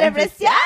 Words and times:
Hola, 0.00 0.08
comadres 0.12 0.28
preciosas. 0.28 0.58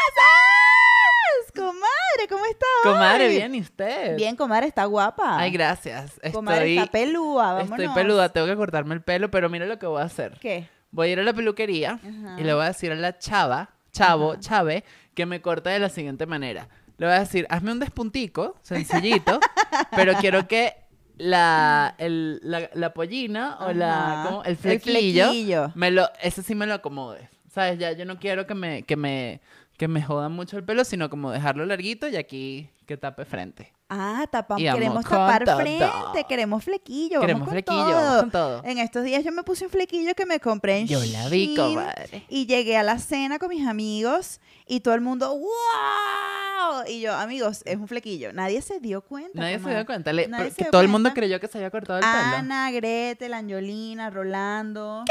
Comadre, 1.55 2.29
¿cómo 2.29 2.45
estás? 2.47 2.69
Comadre, 2.85 3.29
bien, 3.29 3.55
¿y 3.55 3.61
usted? 3.61 4.17
Bien, 4.17 4.37
comadre, 4.37 4.67
está 4.69 4.85
guapa. 4.85 5.39
Ay, 5.39 5.51
gracias. 5.51 6.13
Comadre, 6.33 6.77
está 6.77 6.91
pelúa, 6.91 7.55
vámonos. 7.55 7.79
Estoy 7.81 7.95
peluda, 7.95 8.29
tengo 8.31 8.47
que 8.47 8.57
cortarme 8.57 8.95
el 8.95 9.03
pelo, 9.03 9.31
pero 9.31 9.49
mira 9.49 9.67
lo 9.67 9.79
que 9.79 9.87
voy 9.87 10.01
a 10.01 10.05
hacer. 10.05 10.39
¿Qué? 10.41 10.69
Voy 10.91 11.09
a 11.09 11.13
ir 11.13 11.21
a 11.21 11.23
la 11.25 11.33
peluquería 11.33 11.99
y 12.39 12.43
le 12.45 12.55
voy 12.55 12.65
a 12.65 12.69
decir 12.69 12.93
a 12.93 12.95
la 12.95 13.19
chava, 13.19 13.71
chavo, 13.93 14.37
chave, 14.37 14.85
que 15.15 15.27
me 15.27 15.41
corte 15.41 15.71
de 15.71 15.79
la 15.81 15.89
siguiente 15.89 16.27
manera. 16.27 16.69
Le 16.99 17.07
voy 17.07 17.17
a 17.17 17.21
decir, 17.21 17.47
hazme 17.51 17.73
un 17.73 17.81
despuntico, 17.81 18.57
sencillito, 18.63 19.41
pero 19.97 20.15
quiero 20.15 20.47
que 20.47 20.75
la, 21.17 21.95
el, 21.99 22.39
la, 22.43 22.71
la 22.75 22.95
pollina 22.95 23.59
o 23.61 23.73
la, 23.73 24.23
¿cómo? 24.29 24.45
el 24.45 24.57
flequillo, 24.57 25.25
flequillo. 25.31 25.73
me 25.75 25.91
lo, 25.91 26.09
ese 26.23 26.43
sí 26.45 26.55
me 26.55 26.67
lo 26.67 26.75
acomodes. 26.75 27.29
¿Sabes? 27.55 27.79
Ya 27.79 27.93
yo 27.93 28.05
no 28.05 28.19
quiero 28.19 28.47
que 28.47 28.55
me, 28.55 28.83
que 28.83 28.97
me, 28.97 29.41
que 29.79 29.87
me 29.87 30.03
jodan 30.03 30.33
mucho 30.33 30.57
el 30.57 30.65
pelo, 30.65 30.85
sino 30.85 31.09
como 31.09 31.31
dejarlo 31.31 31.65
larguito 31.67 32.09
y 32.09 32.17
aquí 32.17 32.69
que 32.87 32.97
tape 32.97 33.25
frente. 33.25 33.73
Ah, 33.89 34.27
tapamos, 34.31 34.61
Y 34.61 34.65
queremos 34.73 35.05
tapar 35.05 35.45
todo. 35.45 35.57
frente, 35.59 36.25
queremos 36.29 36.65
flequillo, 36.65 37.21
Queremos 37.21 37.43
vamos 37.43 37.49
con 37.49 37.53
flequillo, 37.53 37.85
todo. 37.85 37.95
vamos 38.03 38.21
con 38.23 38.31
todo. 38.31 38.63
En 38.65 38.79
estos 38.79 39.05
días 39.05 39.23
yo 39.23 39.31
me 39.31 39.43
puse 39.45 39.65
un 39.67 39.71
flequillo 39.71 40.15
que 40.15 40.27
me 40.27 40.41
compré 40.41 40.79
en 40.81 40.87
Yo 40.89 40.99
la 41.05 41.29
vi, 41.29 41.55
comadre. 41.55 42.25
Y 42.29 42.47
llegué 42.47 42.77
a 42.77 42.83
la 42.83 42.99
cena 42.99 43.39
con 43.39 43.51
mis 43.51 43.67
amigos 43.67 44.41
y 44.67 44.81
todo 44.81 44.95
el 44.95 45.01
mundo, 45.01 45.31
¡wow! 45.39 46.85
Y 46.89 47.01
yo, 47.01 47.15
amigos, 47.15 47.63
es 47.67 47.77
un 47.77 47.87
flequillo. 47.87 48.33
Nadie 48.33 48.63
se 48.63 48.81
dio 48.81 49.03
cuenta. 49.03 49.39
Nadie 49.39 49.59
se 49.61 49.71
dio 49.71 49.87
cuenta. 49.87 50.13
Le- 50.13 50.27
Nadie 50.29 50.45
porque 50.47 50.55
se 50.57 50.63
dio 50.65 50.71
todo 50.73 50.81
el 50.83 50.89
mundo 50.89 51.13
creyó 51.15 51.39
que 51.39 51.47
se 51.47 51.59
había 51.59 51.71
cortado 51.71 51.99
el 52.01 52.05
pelo. 52.05 52.15
Ana, 52.37 52.71
Gretel, 52.73 53.33
Angelina, 53.35 54.11
Rolando. 54.11 55.05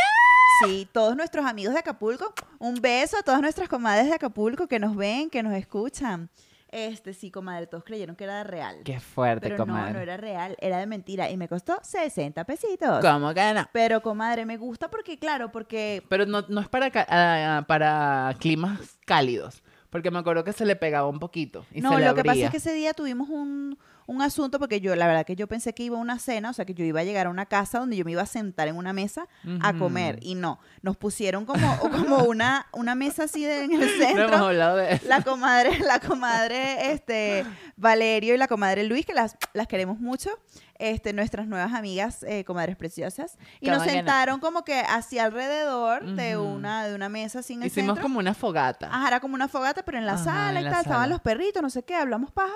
Sí, 0.62 0.88
todos 0.92 1.16
nuestros 1.16 1.46
amigos 1.46 1.74
de 1.74 1.80
Acapulco. 1.80 2.34
Un 2.60 2.76
beso 2.76 3.18
a 3.18 3.24
todas 3.24 3.42
nuestras 3.42 3.68
comadres 3.70 4.08
de 4.08 4.14
Acapulco 4.14 4.68
que 4.68 4.80
nos 4.80 4.96
ven, 4.96 5.30
que 5.30 5.42
nos 5.42 5.54
escuchan. 5.54 6.30
Este, 6.70 7.14
sí, 7.14 7.30
comadre, 7.30 7.68
todos 7.68 7.84
creyeron 7.84 8.16
que 8.16 8.24
era 8.24 8.44
real. 8.44 8.78
Qué 8.84 9.00
fuerte, 9.00 9.48
Pero 9.48 9.58
comadre. 9.58 9.94
no, 9.94 9.98
no 9.98 10.04
era 10.04 10.18
real, 10.18 10.58
era 10.60 10.80
de 10.80 10.88
mentira. 10.88 11.30
Y 11.30 11.38
me 11.38 11.48
costó 11.48 11.78
60 11.84 12.44
pesitos. 12.46 13.00
¿Cómo 13.00 13.32
que 13.34 13.54
no? 13.54 13.70
Pero, 13.72 14.02
comadre, 14.02 14.46
me 14.46 14.58
gusta 14.58 14.90
porque, 14.90 15.20
claro, 15.20 15.52
porque... 15.52 16.04
Pero 16.10 16.26
no, 16.26 16.44
no 16.50 16.62
es 16.62 16.70
para, 16.70 16.92
ah, 17.10 17.64
para 17.68 18.36
climas 18.40 18.98
cálidos. 19.06 19.62
Porque 19.92 20.10
me 20.10 20.18
acuerdo 20.18 20.44
que 20.44 20.54
se 20.54 20.66
le 20.66 20.76
pegaba 20.76 21.08
un 21.08 21.20
poquito. 21.20 21.64
Y 21.72 21.82
no, 21.82 21.96
se 21.96 22.04
lo 22.04 22.16
que 22.16 22.24
pasa 22.24 22.46
es 22.46 22.50
que 22.50 22.58
ese 22.58 22.74
día 22.74 22.96
tuvimos 22.96 23.30
un, 23.30 23.78
un 24.06 24.22
asunto 24.22 24.60
porque 24.60 24.82
yo, 24.82 24.96
la 24.96 25.08
verdad 25.08 25.26
que 25.26 25.36
yo 25.36 25.48
pensé 25.48 25.74
que 25.74 25.84
iba 25.84 25.98
a 25.98 26.00
una 26.02 26.20
cena, 26.20 26.50
o 26.50 26.54
sea, 26.54 26.66
que 26.66 26.74
yo 26.74 26.84
iba 26.86 27.00
a 27.00 27.04
llegar 27.04 27.28
a 27.28 27.30
una 27.30 27.46
casa 27.46 27.80
donde 27.80 27.96
yo 27.98 28.06
me 28.06 28.12
iba 28.12 28.22
a 28.22 28.26
sentar 28.26 28.68
en 28.68 28.76
una 28.78 28.94
mesa 28.94 29.28
a 29.62 29.74
comer. 29.74 30.20
Y 30.22 30.36
no, 30.36 30.60
nos 30.82 30.98
pusieron 30.98 31.46
como, 31.46 31.78
como 31.80 32.24
una, 32.24 32.68
una 32.74 32.96
mesa 32.96 33.24
así 33.24 33.44
de- 33.46 33.64
en 33.64 33.74
el 33.74 33.80
No 33.80 33.86
hemos 33.86 33.98
centro. 34.18 34.38
hablado 34.48 34.78
de 34.78 34.94
eso. 34.96 35.08
La 35.08 35.22
comadre, 35.22 35.80
la 35.80 36.00
comadre, 36.00 36.92
este, 36.92 37.46
Valerio 37.76 38.34
y 38.36 38.38
la 38.38 38.48
comadre 38.48 38.84
Luis, 38.84 39.06
que 39.06 39.14
las, 39.14 39.38
las 39.54 39.68
queremos 39.68 40.00
mucho, 40.00 40.30
este, 40.80 41.14
nuestras 41.14 41.48
nuevas 41.48 41.74
amigas, 41.74 42.24
eh, 42.24 42.44
comadres 42.44 42.76
preciosas, 42.76 43.38
y 43.62 43.70
nos 43.70 43.84
sentaron 43.84 44.40
como 44.40 44.64
que 44.66 44.80
hacia 44.82 45.24
alrededor 45.26 46.06
de 46.16 46.38
una, 46.38 46.86
de 46.88 46.96
una 46.96 47.10
mesa 47.10 47.40
en 47.50 47.62
el 47.62 47.68
Hicimos 47.68 47.90
centro. 47.96 48.02
como 48.04 48.20
una 48.20 48.34
fogata. 48.34 48.88
Ajá, 48.92 49.08
era 49.08 49.20
como 49.20 49.36
una 49.36 49.48
fogata, 49.48 49.84
pero 49.84 49.98
en 49.98 50.06
la 50.06 50.14
Ajá, 50.14 50.24
sala 50.24 50.60
en 50.60 50.66
y 50.66 50.66
la 50.66 50.72
tal, 50.72 50.82
estaban 50.82 51.10
los 51.10 51.22
perritos, 51.22 51.62
no 51.62 51.70
sé 51.70 51.84
qué, 51.84 51.96
hablamos 51.96 52.32
paja. 52.32 52.54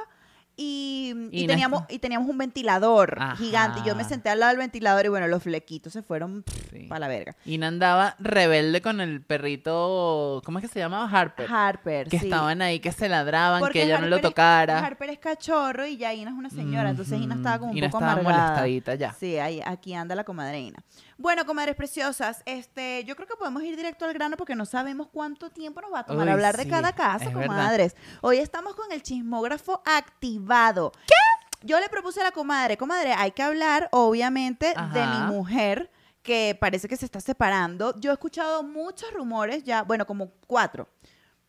Y, 0.59 1.13
y 1.31 1.44
Y 1.44 1.47
teníamos, 1.47 1.83
y 1.87 1.99
teníamos 1.99 2.27
un 2.27 2.37
ventilador 2.39 3.17
Ajá. 3.21 3.36
gigante. 3.36 3.80
Y 3.82 3.87
yo 3.87 3.95
me 3.95 4.04
senté 4.04 4.30
al 4.30 4.39
lado 4.39 4.49
del 4.49 4.58
ventilador 4.58 5.05
y 5.05 5.09
bueno, 5.09 5.27
los 5.27 5.43
flequitos 5.43 5.93
se 5.93 6.02
fueron 6.02 6.43
Sí. 6.71 6.87
para 6.87 6.99
la 7.02 7.08
verga. 7.08 7.36
Ina 7.45 7.67
andaba 7.67 8.15
rebelde 8.20 8.82
con 8.82 8.99
el 8.99 9.21
perrito, 9.21 10.42
¿cómo 10.43 10.58
es 10.59 10.65
que 10.65 10.71
se 10.73 10.80
llamaba? 10.80 11.08
Harper. 11.09 11.48
Harper, 11.52 12.09
que 12.09 12.17
sí. 12.20 12.26
estaban 12.26 12.61
ahí, 12.61 12.80
que 12.80 12.92
se 12.92 13.08
ladraban, 13.08 13.59
Porque 13.59 13.80
que 13.80 13.86
ella 13.86 13.99
no 13.99 14.08
lo 14.08 14.15
es- 14.15 14.21
tocara. 14.23 14.80
Harper 14.86 15.11
es 15.11 15.20
cachorro 15.20 15.86
y 15.86 15.98
ya 15.98 16.14
Ina 16.14 16.32
es 16.32 16.37
una 16.37 16.49
señora, 16.49 16.89
entonces 16.89 17.21
Ina 17.21 17.36
estaba 17.36 17.59
como 17.59 17.71
un 17.71 17.77
Ina 17.77 17.89
poco 17.89 18.03
estaba 18.03 18.20
amargada. 18.20 18.43
molestadita 18.48 18.95
ya. 18.95 19.14
Sí, 19.14 19.37
ahí, 19.37 19.61
aquí 19.65 19.93
anda 19.93 20.15
la 20.15 20.23
comadre 20.23 20.59
Ina. 20.59 20.80
Bueno, 21.20 21.45
comadres 21.48 21.76
preciosas, 21.76 22.44
este, 22.45 23.04
yo 23.04 23.16
creo 23.16 23.28
que 23.28 23.36
podemos 23.36 23.64
ir 23.64 23.76
directo 23.76 24.05
al 24.05 24.14
grano 24.14 24.38
porque 24.38 24.55
no 24.55 24.66
sabemos 24.66 25.08
cuánto 25.11 25.50
tiempo 25.50 25.82
nos 25.82 25.92
va 25.92 26.00
a 26.00 26.05
tomar 26.05 26.28
Uy, 26.28 26.33
hablar 26.33 26.55
de 26.58 26.67
cada 26.67 26.92
verdad. 26.92 27.33
comadres. 27.33 27.95
Hoy 28.22 28.38
estamos 28.38 28.76
con 28.76 28.92
el 28.92 29.02
chismógrafo 29.02 29.82
activado. 29.83 30.92
¿Qué? 31.08 31.66
Yo 31.66 31.80
le 31.80 31.89
propuse 31.89 32.22
a 32.22 32.26
la 32.26 32.32
comadre, 32.32 32.77
comadre, 32.77 33.14
hay 33.14 33.32
que 33.32 33.42
hablar, 33.42 33.89
obviamente, 33.92 34.76
de 34.94 35.06
mi 35.08 35.22
mujer 35.33 35.89
que 36.22 36.56
parece 36.60 36.88
que 36.88 36.98
se 36.98 37.06
está 37.06 37.20
separando. 37.20 38.00
Yo 38.00 38.11
he 38.11 38.14
escuchado 38.14 38.61
muchos 38.61 39.11
rumores 39.11 39.64
ya, 39.64 39.82
bueno, 39.82 40.06
como 40.06 40.30
cuatro. 40.45 40.88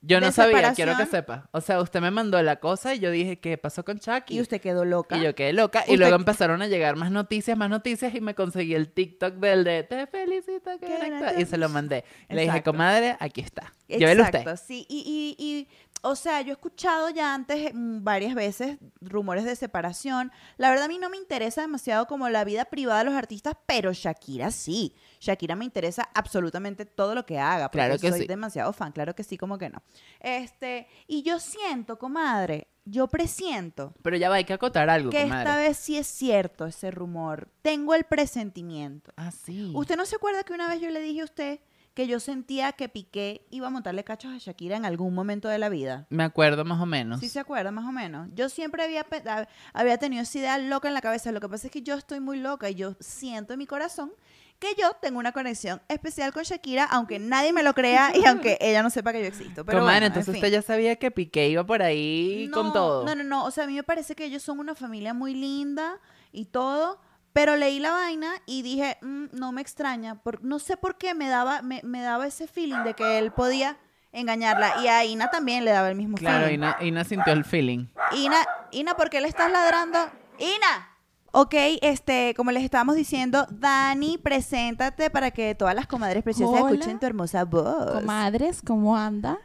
Yo 0.00 0.20
no 0.20 0.30
sabía, 0.30 0.72
quiero 0.74 0.96
que 0.96 1.06
sepa. 1.06 1.48
O 1.50 1.60
sea, 1.60 1.80
usted 1.80 2.00
me 2.00 2.10
mandó 2.10 2.40
la 2.42 2.56
cosa 2.56 2.94
y 2.94 3.00
yo 3.00 3.10
dije, 3.10 3.40
¿qué 3.40 3.58
pasó 3.58 3.84
con 3.84 3.98
Chucky? 3.98 4.36
Y 4.36 4.40
usted 4.40 4.60
quedó 4.60 4.84
loca. 4.84 5.18
Y 5.18 5.22
yo 5.24 5.34
quedé 5.34 5.52
loca. 5.52 5.84
Y 5.88 5.96
luego 5.96 6.14
empezaron 6.14 6.62
a 6.62 6.68
llegar 6.68 6.94
más 6.94 7.10
noticias, 7.10 7.58
más 7.58 7.68
noticias. 7.68 8.14
Y 8.14 8.20
me 8.20 8.34
conseguí 8.34 8.74
el 8.74 8.92
TikTok 8.92 9.34
del 9.34 9.64
de 9.64 9.82
Te 9.82 10.06
felicito 10.06 10.70
que 10.78 10.86
Que 10.86 10.94
eres 10.94 11.10
eres 11.10 11.34
tú", 11.34 11.40
Y 11.40 11.44
se 11.46 11.58
lo 11.58 11.68
mandé. 11.68 12.04
Y 12.28 12.34
Le 12.34 12.42
dije, 12.42 12.62
comadre, 12.62 13.16
aquí 13.18 13.40
está. 13.40 13.74
Llévelo 13.88 14.22
usted. 14.22 14.44
sí. 14.56 14.86
Y, 14.88 15.36
y, 15.38 15.44
y, 15.44 15.68
o 16.02 16.14
sea, 16.16 16.40
yo 16.42 16.50
he 16.50 16.52
escuchado 16.52 17.10
ya 17.10 17.34
antes 17.34 17.72
mm, 17.74 18.04
varias 18.04 18.34
veces 18.34 18.78
rumores 19.00 19.44
de 19.44 19.56
separación. 19.56 20.30
La 20.56 20.70
verdad 20.70 20.84
a 20.84 20.88
mí 20.88 20.98
no 20.98 21.10
me 21.10 21.16
interesa 21.16 21.60
demasiado 21.62 22.06
como 22.06 22.28
la 22.28 22.44
vida 22.44 22.64
privada 22.66 23.00
de 23.00 23.04
los 23.06 23.14
artistas, 23.14 23.54
pero 23.66 23.92
Shakira 23.92 24.50
sí. 24.50 24.94
Shakira 25.20 25.56
me 25.56 25.64
interesa 25.64 26.08
absolutamente 26.14 26.86
todo 26.86 27.14
lo 27.14 27.26
que 27.26 27.38
haga, 27.38 27.70
porque 27.70 27.78
Claro 27.86 27.98
que 28.00 28.10
soy 28.10 28.20
sí. 28.20 28.26
demasiado 28.26 28.72
fan, 28.72 28.92
claro 28.92 29.14
que 29.14 29.24
sí, 29.24 29.36
como 29.36 29.58
que 29.58 29.68
no. 29.70 29.82
Este, 30.20 30.86
y 31.06 31.22
yo 31.22 31.40
siento, 31.40 31.98
comadre, 31.98 32.68
yo 32.84 33.08
presiento 33.08 33.92
Pero 34.02 34.16
ya 34.16 34.28
va, 34.30 34.36
hay 34.36 34.44
que 34.44 34.52
acotar 34.54 34.88
algo, 34.88 35.10
que 35.10 35.22
comadre. 35.22 35.42
esta 35.50 35.56
vez 35.56 35.76
sí 35.76 35.98
es 35.98 36.06
cierto 36.06 36.66
ese 36.66 36.90
rumor. 36.90 37.48
Tengo 37.62 37.94
el 37.94 38.04
presentimiento. 38.04 39.12
Ah, 39.16 39.30
sí. 39.30 39.72
¿Usted 39.74 39.96
no 39.96 40.06
se 40.06 40.16
acuerda 40.16 40.44
que 40.44 40.52
una 40.52 40.68
vez 40.68 40.80
yo 40.80 40.90
le 40.90 41.00
dije 41.00 41.20
a 41.22 41.24
usted 41.24 41.60
que 41.98 42.06
yo 42.06 42.20
sentía 42.20 42.70
que 42.70 42.88
Piqué 42.88 43.44
iba 43.50 43.66
a 43.66 43.70
montarle 43.70 44.04
cachos 44.04 44.32
a 44.32 44.38
Shakira 44.38 44.76
en 44.76 44.84
algún 44.84 45.12
momento 45.16 45.48
de 45.48 45.58
la 45.58 45.68
vida? 45.68 46.06
Me 46.10 46.22
acuerdo 46.22 46.64
más 46.64 46.80
o 46.80 46.86
menos. 46.86 47.18
¿Sí 47.18 47.28
se 47.28 47.40
acuerda 47.40 47.72
más 47.72 47.84
o 47.86 47.90
menos? 47.90 48.28
Yo 48.36 48.48
siempre 48.48 48.84
había, 48.84 49.98
tenido 49.98 50.22
esa 50.22 50.38
idea 50.38 50.58
loca 50.58 50.86
en 50.86 50.94
la 50.94 51.00
cabeza. 51.00 51.32
Lo 51.32 51.40
que 51.40 51.48
pasa 51.48 51.66
es 51.66 51.72
que 51.72 51.82
yo 51.82 51.96
estoy 51.96 52.20
muy 52.20 52.38
loca 52.38 52.70
y 52.70 52.76
yo 52.76 52.94
siento 53.00 53.54
en 53.54 53.58
mi 53.58 53.66
corazón 53.66 54.12
que 54.60 54.68
yo 54.78 54.92
tengo 55.02 55.18
una 55.18 55.32
conexión 55.32 55.82
especial 55.88 56.32
con 56.32 56.44
Shakira, 56.44 56.84
aunque 56.84 57.18
nadie 57.18 57.52
me 57.52 57.64
lo 57.64 57.74
crea 57.74 58.12
y 58.16 58.24
aunque 58.26 58.58
ella 58.60 58.84
no 58.84 58.90
sepa 58.90 59.10
que 59.10 59.20
yo 59.20 59.26
existo. 59.26 59.64
Pero 59.64 59.82
bueno, 59.82 59.96
en 59.96 60.04
entonces 60.04 60.26
fin. 60.32 60.36
usted 60.36 60.52
ya 60.52 60.62
sabía 60.62 60.94
que 60.94 61.10
Piqué 61.10 61.48
iba 61.48 61.66
por 61.66 61.82
ahí 61.82 62.48
con 62.54 62.68
No, 62.68 62.72
todo. 62.72 63.06
No, 63.06 63.16
no, 63.16 63.24
no. 63.24 63.44
O 63.44 63.50
sea, 63.50 63.64
a 63.64 63.66
mí 63.66 63.74
me 63.74 63.82
parece 63.82 64.14
que 64.14 64.24
ellos 64.24 64.44
son 64.44 64.60
una 64.60 64.76
familia 64.76 65.14
muy 65.14 65.34
linda 65.34 65.98
y 66.30 66.44
todo. 66.44 67.00
Pero 67.32 67.56
leí 67.56 67.78
la 67.78 67.92
vaina 67.92 68.32
y 68.46 68.62
dije, 68.62 68.98
"Mm, 69.02 69.26
no 69.32 69.52
me 69.52 69.60
extraña. 69.60 70.16
Por, 70.16 70.42
no 70.42 70.58
sé 70.58 70.76
por 70.76 70.96
qué 70.98 71.14
me 71.14 71.28
daba, 71.28 71.62
me, 71.62 71.80
me 71.84 72.00
daba 72.00 72.26
ese 72.26 72.46
feeling 72.48 72.82
de 72.84 72.94
que 72.94 73.18
él 73.18 73.32
podía 73.32 73.76
engañarla. 74.12 74.82
Y 74.82 74.88
a 74.88 75.04
Ina 75.04 75.30
también 75.30 75.64
le 75.64 75.70
daba 75.70 75.88
el 75.90 75.94
mismo 75.96 76.16
Claro, 76.16 76.44
feeling. 76.46 76.54
Ina, 76.58 76.76
Ina 76.80 77.04
sintió 77.04 77.32
el 77.32 77.44
feeling. 77.44 77.86
Ina, 78.12 78.38
Ina, 78.72 78.96
¿por 78.96 79.10
qué 79.10 79.20
le 79.20 79.28
estás 79.28 79.50
ladrando? 79.52 79.98
¡Ina! 80.38 80.94
Ok, 81.30 81.54
este, 81.82 82.32
como 82.36 82.50
les 82.52 82.64
estábamos 82.64 82.96
diciendo, 82.96 83.46
Dani, 83.50 84.16
preséntate 84.16 85.10
para 85.10 85.30
que 85.30 85.54
todas 85.54 85.74
las 85.74 85.86
comadres 85.86 86.22
preciosas 86.22 86.62
Hola. 86.62 86.72
escuchen 86.74 86.98
tu 86.98 87.04
hermosa 87.06 87.44
voz. 87.44 87.92
Comadres, 87.92 88.62
¿cómo 88.66 88.96
anda? 88.96 89.38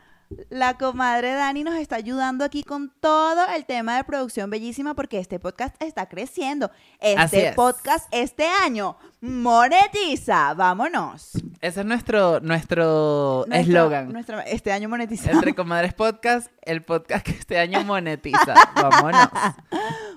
La 0.50 0.78
comadre 0.78 1.34
Dani 1.34 1.64
nos 1.64 1.76
está 1.76 1.96
ayudando 1.96 2.44
aquí 2.46 2.64
con 2.64 2.90
todo 3.00 3.46
el 3.56 3.66
tema 3.66 3.98
de 3.98 4.04
producción 4.04 4.50
bellísima 4.50 4.94
porque 4.94 5.20
este 5.20 5.40
podcast 5.40 5.76
está 5.82 6.08
creciendo. 6.08 6.72
Este 7.00 7.50
es. 7.50 7.56
podcast 7.56 8.08
este 8.12 8.48
año 8.48 8.98
monetiza. 9.22 10.54
Vámonos. 10.54 11.32
Ese 11.62 11.80
es 11.80 11.86
nuestro 11.86 12.40
nuestro 12.42 13.46
eslogan. 13.52 14.16
Este 14.46 14.72
año 14.72 14.90
monetiza. 14.90 15.32
Entre 15.32 15.56
Comadres 15.56 15.94
Podcast, 15.94 16.52
el 16.62 16.84
podcast 16.84 17.26
que 17.26 17.32
este 17.32 17.58
año 17.58 17.84
monetiza. 17.84 18.54
Vámonos. 18.76 19.30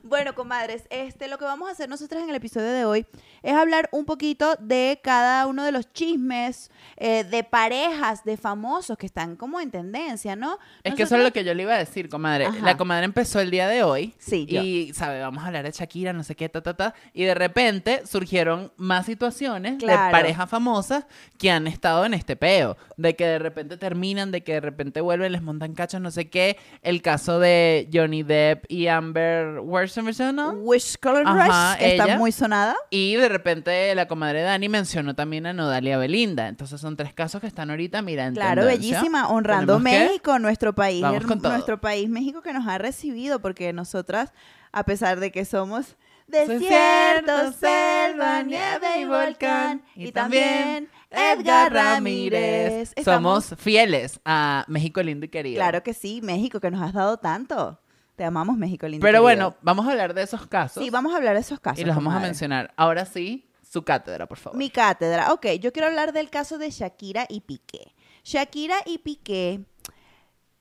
Bueno, 0.02 0.34
comadres, 0.34 0.84
este, 0.90 1.26
lo 1.26 1.36
que 1.36 1.44
vamos 1.44 1.68
a 1.68 1.72
hacer 1.72 1.88
nosotras 1.88 2.22
en 2.22 2.30
el 2.30 2.36
episodio 2.36 2.70
de 2.70 2.84
hoy 2.84 3.06
es 3.42 3.54
hablar 3.54 3.88
un 3.90 4.04
poquito 4.04 4.54
de 4.60 5.00
cada 5.02 5.48
uno 5.48 5.64
de 5.64 5.72
los 5.72 5.92
chismes 5.92 6.70
eh, 6.96 7.24
de 7.24 7.42
parejas, 7.42 8.24
de 8.24 8.36
famosos 8.36 8.96
que 8.98 9.06
están 9.06 9.34
como 9.34 9.60
en 9.60 9.70
tendencia, 9.70 10.05
¿no? 10.36 10.58
Es 10.84 10.94
que 10.94 11.02
eso 11.04 11.16
es 11.16 11.22
lo 11.22 11.32
que 11.32 11.44
yo 11.44 11.54
le 11.54 11.62
iba 11.62 11.74
a 11.74 11.78
decir, 11.78 12.08
comadre. 12.08 12.46
Ajá. 12.46 12.58
La 12.64 12.76
comadre 12.76 13.04
empezó 13.04 13.40
el 13.40 13.50
día 13.50 13.68
de 13.68 13.82
hoy. 13.82 14.14
Sí, 14.18 14.46
yo. 14.46 14.62
Y, 14.62 14.92
¿sabe? 14.94 15.20
Vamos 15.20 15.42
a 15.44 15.48
hablar 15.48 15.64
de 15.64 15.72
Shakira, 15.72 16.12
no 16.12 16.22
sé 16.22 16.34
qué, 16.34 16.48
ta, 16.48 16.60
ta, 16.62 16.74
ta. 16.74 16.94
Y 17.12 17.24
de 17.24 17.34
repente 17.34 18.02
surgieron 18.06 18.72
más 18.76 19.06
situaciones 19.06 19.78
Claro. 19.78 20.06
de 20.06 20.10
parejas 20.12 20.48
famosas 20.48 21.06
que 21.38 21.50
han 21.50 21.66
estado 21.66 22.04
en 22.04 22.14
este 22.14 22.36
peo. 22.36 22.76
De 22.96 23.16
que 23.16 23.26
de 23.26 23.38
repente 23.38 23.76
terminan, 23.76 24.30
de 24.30 24.42
que 24.42 24.54
de 24.54 24.60
repente 24.60 25.00
vuelven, 25.00 25.32
les 25.32 25.42
montan 25.42 25.74
cachos, 25.74 26.00
no 26.00 26.10
sé 26.10 26.28
qué. 26.30 26.56
El 26.82 27.02
caso 27.02 27.38
de 27.38 27.88
Johnny 27.92 28.22
Depp 28.22 28.64
y 28.68 28.86
Amber 28.88 29.60
esta 29.84 30.02
persona? 30.02 30.50
Wish 30.50 30.96
Color 30.98 31.22
Ajá, 31.26 31.72
Rush, 31.74 31.78
que 31.78 31.90
está 31.92 32.04
ella. 32.04 32.18
muy 32.18 32.32
sonada. 32.32 32.74
Y 32.90 33.14
de 33.16 33.28
repente 33.28 33.94
la 33.94 34.06
comadre 34.08 34.42
Dani 34.42 34.68
mencionó 34.68 35.14
también 35.14 35.46
a 35.46 35.52
Nodalia 35.52 35.98
Belinda. 35.98 36.48
Entonces 36.48 36.80
son 36.80 36.96
tres 36.96 37.12
casos 37.14 37.40
que 37.40 37.46
están 37.46 37.70
ahorita, 37.70 38.02
mira, 38.02 38.26
en 38.26 38.34
Claro, 38.34 38.62
tendencia. 38.62 38.96
bellísima, 38.96 39.28
honrando 39.28 39.78
Tenemos 39.78 39.82
México, 39.98 40.38
nuestro 40.38 40.74
país, 40.74 41.02
nuestro 41.02 41.80
país 41.80 42.08
México 42.08 42.42
que 42.42 42.52
nos 42.52 42.66
ha 42.66 42.78
recibido, 42.78 43.40
porque 43.40 43.72
nosotras, 43.72 44.32
a 44.72 44.84
pesar 44.84 45.20
de 45.20 45.30
que 45.32 45.44
somos 45.44 45.96
Desierto, 46.28 47.52
selva, 47.52 48.42
nieve 48.42 49.00
y 49.00 49.04
volcán, 49.04 49.82
y 49.94 50.10
también 50.12 50.88
Edgar 51.10 51.72
Ramírez. 51.72 52.92
Estamos- 52.96 53.44
Somos 53.46 53.60
fieles 53.62 54.20
a 54.24 54.64
México 54.68 55.02
lindo 55.02 55.26
y 55.26 55.28
querido. 55.28 55.56
Claro 55.56 55.82
que 55.82 55.94
sí, 55.94 56.20
México, 56.22 56.58
que 56.60 56.70
nos 56.70 56.82
has 56.82 56.92
dado 56.92 57.16
tanto. 57.18 57.80
Te 58.16 58.24
amamos, 58.24 58.56
México 58.56 58.86
lindo. 58.88 59.04
y 59.04 59.06
Pero 59.06 59.18
querido. 59.18 59.22
bueno, 59.22 59.56
vamos 59.62 59.86
a 59.86 59.90
hablar 59.92 60.14
de 60.14 60.22
esos 60.22 60.46
casos. 60.46 60.82
sí, 60.82 60.90
vamos 60.90 61.12
a 61.12 61.16
hablar 61.18 61.34
de 61.34 61.40
esos 61.40 61.60
casos. 61.60 61.78
y 61.80 61.84
los 61.84 61.94
vamos 61.94 62.14
a 62.14 62.18
mencionar. 62.20 62.72
Ahora 62.76 63.04
sí, 63.04 63.46
su 63.62 63.82
cátedra, 63.84 64.26
por 64.26 64.38
favor. 64.38 64.58
Mi 64.58 64.70
cátedra. 64.70 65.32
Ok, 65.32 65.46
yo 65.60 65.72
quiero 65.72 65.88
hablar 65.88 66.12
del 66.12 66.30
caso 66.30 66.58
de 66.58 66.70
Shakira 66.70 67.26
y 67.28 67.40
Piqué. 67.40 67.94
Shakira 68.24 68.76
y 68.86 68.98
Piqué 68.98 69.60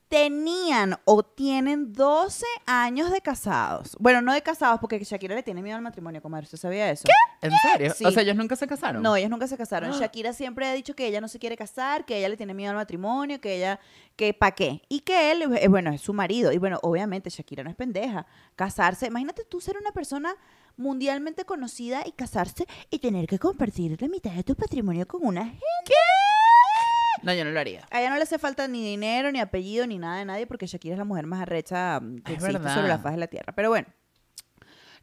tenían 0.08 0.98
o 1.04 1.24
tienen 1.24 1.92
12 1.92 2.44
años 2.66 3.10
de 3.10 3.20
casados. 3.20 3.96
Bueno, 3.98 4.22
no 4.22 4.32
de 4.32 4.42
casados, 4.42 4.80
porque 4.80 5.02
Shakira 5.02 5.34
le 5.34 5.42
tiene 5.42 5.62
miedo 5.62 5.76
al 5.76 5.82
matrimonio, 5.82 6.22
comadre. 6.22 6.44
¿Usted 6.44 6.58
sabía 6.58 6.90
eso? 6.90 7.08
¿En 7.42 7.50
serio? 7.58 7.92
Sí. 7.94 8.04
O 8.04 8.10
sea, 8.10 8.22
ellos 8.22 8.36
nunca 8.36 8.56
se 8.56 8.66
casaron. 8.66 9.02
No, 9.02 9.16
ellos 9.16 9.30
nunca 9.30 9.46
se 9.48 9.56
casaron. 9.56 9.90
Ah. 9.90 9.96
Shakira 9.98 10.32
siempre 10.32 10.66
ha 10.66 10.72
dicho 10.72 10.94
que 10.94 11.06
ella 11.06 11.20
no 11.20 11.28
se 11.28 11.38
quiere 11.38 11.56
casar, 11.56 12.04
que 12.04 12.18
ella 12.18 12.28
le 12.28 12.36
tiene 12.36 12.54
miedo 12.54 12.70
al 12.70 12.76
matrimonio, 12.76 13.40
que 13.40 13.56
ella, 13.56 13.80
que 14.14 14.32
pa' 14.32 14.52
qué. 14.52 14.82
Y 14.88 15.00
que 15.00 15.32
él, 15.32 15.42
eh, 15.58 15.68
bueno, 15.68 15.92
es 15.92 16.00
su 16.00 16.12
marido. 16.12 16.52
Y 16.52 16.58
bueno, 16.58 16.78
obviamente 16.82 17.30
Shakira 17.30 17.64
no 17.64 17.70
es 17.70 17.76
pendeja. 17.76 18.26
Casarse, 18.54 19.06
imagínate 19.06 19.44
tú 19.44 19.60
ser 19.60 19.76
una 19.76 19.92
persona 19.92 20.34
mundialmente 20.76 21.44
conocida 21.44 22.02
y 22.06 22.12
casarse 22.12 22.66
y 22.90 22.98
tener 22.98 23.26
que 23.26 23.38
compartir 23.38 24.00
la 24.00 24.08
mitad 24.08 24.32
de 24.32 24.44
tu 24.44 24.54
patrimonio 24.54 25.06
con 25.08 25.26
una 25.26 25.44
gente. 25.44 25.62
No, 27.26 27.34
yo 27.34 27.44
no 27.44 27.50
lo 27.50 27.60
haría. 27.60 27.86
A 27.90 28.00
ella 28.00 28.08
no 28.10 28.16
le 28.16 28.22
hace 28.22 28.38
falta 28.38 28.66
ni 28.68 28.82
dinero, 28.82 29.30
ni 29.32 29.40
apellido, 29.40 29.86
ni 29.86 29.98
nada 29.98 30.18
de 30.18 30.24
nadie, 30.24 30.46
porque 30.46 30.66
Shakira 30.66 30.94
es 30.94 30.98
la 30.98 31.04
mujer 31.04 31.26
más 31.26 31.42
arrecha 31.42 32.00
mm, 32.00 32.20
que 32.22 32.32
Es 32.32 32.38
existe 32.38 32.52
verdad. 32.58 32.74
sobre 32.74 32.88
la 32.88 32.98
faz 32.98 33.12
de 33.12 33.18
la 33.18 33.26
tierra. 33.26 33.52
Pero 33.54 33.68
bueno, 33.68 33.88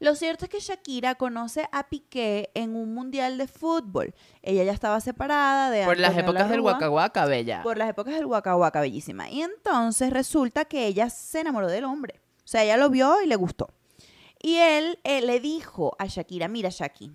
lo 0.00 0.14
cierto 0.16 0.44
es 0.46 0.50
que 0.50 0.58
Shakira 0.58 1.14
conoce 1.14 1.68
a 1.70 1.88
Piqué 1.88 2.50
en 2.54 2.74
un 2.76 2.92
mundial 2.94 3.38
de 3.38 3.46
fútbol. 3.46 4.12
Ella 4.42 4.64
ya 4.64 4.72
estaba 4.72 5.00
separada 5.00 5.70
de 5.70 5.84
Por 5.84 5.98
las 5.98 6.16
épocas 6.18 6.50
del 6.50 6.60
Waka 6.60 6.90
Waka, 6.90 7.26
bella. 7.26 7.62
Por 7.62 7.78
las 7.78 7.88
épocas 7.90 8.14
del 8.14 8.26
Waka 8.26 8.56
Waka, 8.56 8.80
bellísima. 8.80 9.30
Y 9.30 9.42
entonces 9.42 10.10
resulta 10.12 10.64
que 10.64 10.86
ella 10.86 11.08
se 11.10 11.40
enamoró 11.40 11.68
del 11.68 11.84
hombre. 11.84 12.20
O 12.38 12.46
sea, 12.48 12.64
ella 12.64 12.76
lo 12.76 12.90
vio 12.90 13.22
y 13.22 13.26
le 13.26 13.36
gustó. 13.36 13.68
Y 14.42 14.56
él 14.56 14.98
eh, 15.04 15.22
le 15.22 15.40
dijo 15.40 15.94
a 15.98 16.06
Shakira, 16.06 16.48
mira 16.48 16.68
Shaki, 16.70 17.12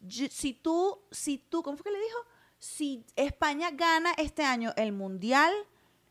yo- 0.00 0.26
si 0.30 0.52
tú, 0.52 0.98
si 1.10 1.38
tú, 1.38 1.62
¿cómo 1.62 1.76
fue 1.78 1.84
que 1.84 1.90
le 1.96 2.04
dijo? 2.04 2.18
Si 2.60 3.06
España 3.16 3.70
gana 3.70 4.12
este 4.18 4.42
año 4.42 4.74
el 4.76 4.92
mundial, 4.92 5.50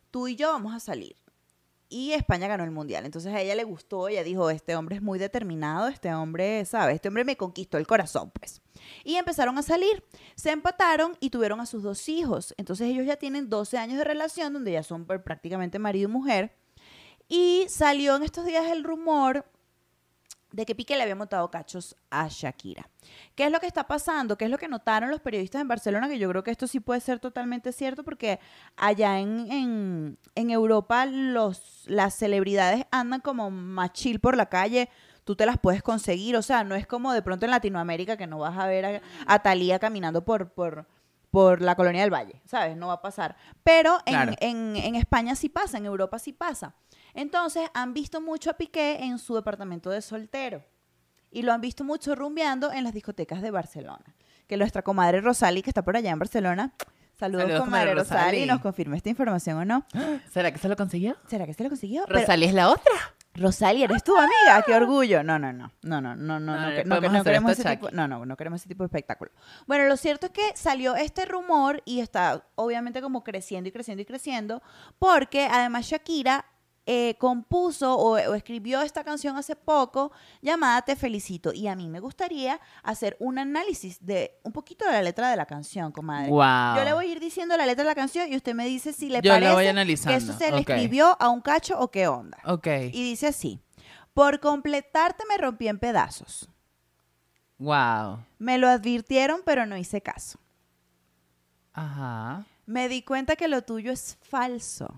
tú 0.09 0.27
y 0.27 0.35
yo 0.35 0.49
vamos 0.49 0.73
a 0.73 0.79
salir. 0.79 1.15
Y 1.89 2.13
España 2.13 2.47
ganó 2.47 2.63
el 2.63 2.71
mundial. 2.71 3.05
Entonces 3.05 3.31
a 3.31 3.39
ella 3.39 3.53
le 3.53 3.63
gustó, 3.63 4.07
ella 4.07 4.23
dijo, 4.23 4.49
este 4.49 4.75
hombre 4.75 4.95
es 4.95 5.01
muy 5.03 5.19
determinado, 5.19 5.87
este 5.87 6.11
hombre, 6.11 6.65
¿sabes? 6.65 6.95
Este 6.95 7.07
hombre 7.07 7.23
me 7.23 7.37
conquistó 7.37 7.77
el 7.77 7.85
corazón, 7.85 8.31
pues. 8.31 8.61
Y 9.03 9.15
empezaron 9.15 9.59
a 9.59 9.63
salir. 9.63 10.03
Se 10.35 10.49
empataron 10.49 11.17
y 11.19 11.29
tuvieron 11.29 11.59
a 11.59 11.67
sus 11.67 11.83
dos 11.83 12.09
hijos. 12.09 12.55
Entonces 12.57 12.87
ellos 12.87 13.05
ya 13.05 13.17
tienen 13.17 13.49
12 13.49 13.77
años 13.77 13.99
de 13.99 14.03
relación, 14.03 14.51
donde 14.51 14.71
ya 14.71 14.81
son 14.81 15.05
pues, 15.05 15.21
prácticamente 15.21 15.77
marido 15.77 16.09
y 16.09 16.11
mujer. 16.11 16.55
Y 17.27 17.67
salió 17.69 18.15
en 18.15 18.23
estos 18.23 18.45
días 18.45 18.65
el 18.71 18.83
rumor 18.83 19.45
de 20.51 20.65
que 20.65 20.73
Piqué 20.75 20.95
le 20.97 21.03
había 21.03 21.15
montado 21.15 21.49
cachos 21.51 21.95
a 22.09 22.27
Shakira. 22.27 22.89
¿Qué 23.35 23.45
es 23.45 23.51
lo 23.51 23.59
que 23.59 23.67
está 23.67 23.85
pasando? 23.87 24.37
¿Qué 24.37 24.45
es 24.45 24.51
lo 24.51 24.57
que 24.57 24.67
notaron 24.67 25.09
los 25.11 25.19
periodistas 25.19 25.61
en 25.61 25.67
Barcelona? 25.67 26.07
Que 26.07 26.17
yo 26.17 26.27
creo 26.29 26.43
que 26.43 26.51
esto 26.51 26.65
sí 26.67 26.79
puede 26.79 27.01
ser 27.01 27.19
totalmente 27.19 27.71
cierto 27.71 28.03
porque 28.03 28.39
allá 28.75 29.19
en, 29.19 29.51
en, 29.51 30.17
en 30.35 30.49
Europa 30.49 31.05
los, 31.05 31.83
las 31.85 32.15
celebridades 32.15 32.85
andan 32.91 33.21
como 33.21 33.51
más 33.51 33.93
chill 33.93 34.19
por 34.19 34.35
la 34.35 34.47
calle. 34.47 34.89
Tú 35.23 35.35
te 35.35 35.45
las 35.45 35.59
puedes 35.59 35.83
conseguir. 35.83 36.35
O 36.35 36.41
sea, 36.41 36.63
no 36.63 36.73
es 36.73 36.87
como 36.87 37.13
de 37.13 37.21
pronto 37.21 37.45
en 37.45 37.51
Latinoamérica 37.51 38.17
que 38.17 38.25
no 38.25 38.39
vas 38.39 38.57
a 38.57 38.65
ver 38.65 38.85
a, 38.85 39.01
a 39.27 39.39
Thalía 39.43 39.77
caminando 39.79 40.25
por... 40.25 40.51
por 40.51 40.87
por 41.31 41.61
la 41.61 41.75
colonia 41.75 42.01
del 42.01 42.11
Valle, 42.11 42.41
¿sabes? 42.45 42.75
No 42.75 42.87
va 42.87 42.93
a 42.93 43.01
pasar. 43.03 43.35
Pero 43.61 43.99
en, 44.07 44.13
Claro. 44.15 44.33
en, 44.39 44.75
en 44.75 44.95
España 44.95 45.35
sí 45.35 45.47
pasa, 45.47 45.77
en 45.77 45.85
Europa 45.85 46.17
sí 46.17 46.33
pasa. 46.33 46.73
Entonces 47.19 47.69
han 47.73 47.93
visto 47.93 48.21
mucho 48.21 48.49
a 48.49 48.53
Piqué 48.53 49.03
en 49.03 49.19
su 49.19 49.35
departamento 49.35 49.89
de 49.89 50.01
soltero. 50.01 50.63
Y 51.31 51.41
lo 51.41 51.51
han 51.51 51.59
visto 51.59 51.83
mucho 51.83 52.15
rumbeando 52.15 52.71
en 52.71 52.85
las 52.85 52.93
discotecas 52.93 53.41
de 53.41 53.51
Barcelona. 53.51 54.15
Que 54.47 54.55
nuestra 54.55 54.83
comadre 54.83 55.19
Rosali, 55.19 55.61
que 55.61 55.69
está 55.69 55.83
por 55.83 55.97
allá 55.97 56.11
en 56.11 56.17
Barcelona, 56.17 56.73
saludos, 57.19 57.41
Saludos, 57.43 57.59
comadre 57.59 57.87
comadre 57.87 57.93
Rosali, 57.95 58.21
Rosali. 58.37 58.45
nos 58.45 58.61
confirma 58.61 58.95
esta 58.95 59.09
información 59.09 59.57
o 59.57 59.65
no. 59.65 59.85
¿Será 60.31 60.53
que 60.53 60.59
se 60.59 60.69
lo 60.69 60.77
consiguió? 60.77 61.17
¿Será 61.27 61.45
que 61.45 61.53
se 61.53 61.61
lo 61.61 61.69
consiguió? 61.69 62.05
Pero- 62.07 62.21
Rosalía 62.21 62.47
es 62.47 62.53
la 62.53 62.69
otra. 62.69 62.93
Rosali, 63.35 63.83
eres 63.83 64.01
tu 64.03 64.15
amiga, 64.15 64.63
qué 64.65 64.73
orgullo. 64.73 65.21
No, 65.21 65.37
no, 65.37 65.51
no, 65.51 65.71
no, 65.83 66.01
no, 66.01 66.15
no, 66.15 66.39
no, 66.39 66.55
No, 66.85 67.23
queremos 67.23 67.51
ese 67.51 67.69
tipo, 67.69 67.91
no, 67.91 68.07
no, 68.07 68.25
no 68.25 68.37
queremos 68.37 68.61
ese 68.61 68.69
tipo 68.69 68.83
de 68.83 68.87
espectáculo. 68.87 69.31
Bueno, 69.67 69.85
lo 69.89 69.97
cierto 69.97 70.27
es 70.27 70.31
que 70.31 70.51
salió 70.55 70.95
este 70.95 71.25
rumor 71.25 71.83
y 71.85 71.99
está 71.99 72.45
obviamente 72.55 73.01
como 73.01 73.25
creciendo 73.25 73.67
y 73.67 73.71
creciendo 73.73 74.01
y 74.01 74.05
creciendo, 74.05 74.61
porque 74.97 75.45
además 75.45 75.85
Shakira 75.85 76.45
eh, 76.91 77.15
compuso 77.19 77.95
o, 77.95 78.13
o 78.13 78.33
escribió 78.33 78.81
esta 78.81 79.03
canción 79.03 79.37
hace 79.37 79.55
poco 79.55 80.11
llamada 80.41 80.81
Te 80.81 80.95
Felicito 80.95 81.53
y 81.53 81.67
a 81.67 81.75
mí 81.75 81.87
me 81.87 81.99
gustaría 81.99 82.59
hacer 82.81 83.15
un 83.19 83.37
análisis 83.37 84.03
de 84.03 84.39
un 84.41 84.51
poquito 84.51 84.85
de 84.85 84.93
la 84.93 85.03
letra 85.03 85.29
de 85.29 85.35
la 85.35 85.45
canción, 85.45 85.91
comadre. 85.91 86.31
Wow. 86.31 86.77
Yo 86.77 86.83
le 86.85 86.93
voy 86.93 87.05
a 87.05 87.11
ir 87.11 87.19
diciendo 87.19 87.55
la 87.57 87.67
letra 87.67 87.83
de 87.83 87.89
la 87.89 87.93
canción 87.93 88.33
y 88.33 88.35
usted 88.35 88.55
me 88.55 88.65
dice 88.65 88.91
si 88.91 89.07
le 89.07 89.21
Yo 89.21 89.33
voy 89.33 89.43
parece 89.43 90.07
que 90.07 90.15
eso 90.15 90.33
se 90.33 90.51
le 90.51 90.61
escribió 90.61 91.15
a 91.21 91.29
un 91.29 91.41
cacho 91.41 91.79
o 91.79 91.91
qué 91.91 92.07
onda. 92.07 92.39
Ok. 92.43 92.65
Y 92.91 93.03
dice 93.03 93.27
así, 93.27 93.59
por 94.15 94.39
completarte 94.39 95.25
me 95.29 95.37
rompí 95.37 95.67
en 95.67 95.77
pedazos. 95.77 96.49
Wow. 97.59 98.25
Me 98.39 98.57
lo 98.57 98.67
advirtieron, 98.67 99.41
pero 99.45 99.67
no 99.67 99.77
hice 99.77 100.01
caso. 100.01 100.39
Ajá. 101.71 102.47
Me 102.65 102.89
di 102.89 103.03
cuenta 103.03 103.35
que 103.35 103.47
lo 103.47 103.61
tuyo 103.61 103.91
es 103.91 104.17
falso. 104.23 104.91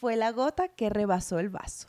Fue 0.00 0.16
la 0.16 0.32
gota 0.32 0.68
que 0.68 0.90
rebasó 0.90 1.38
el 1.38 1.48
vaso. 1.48 1.88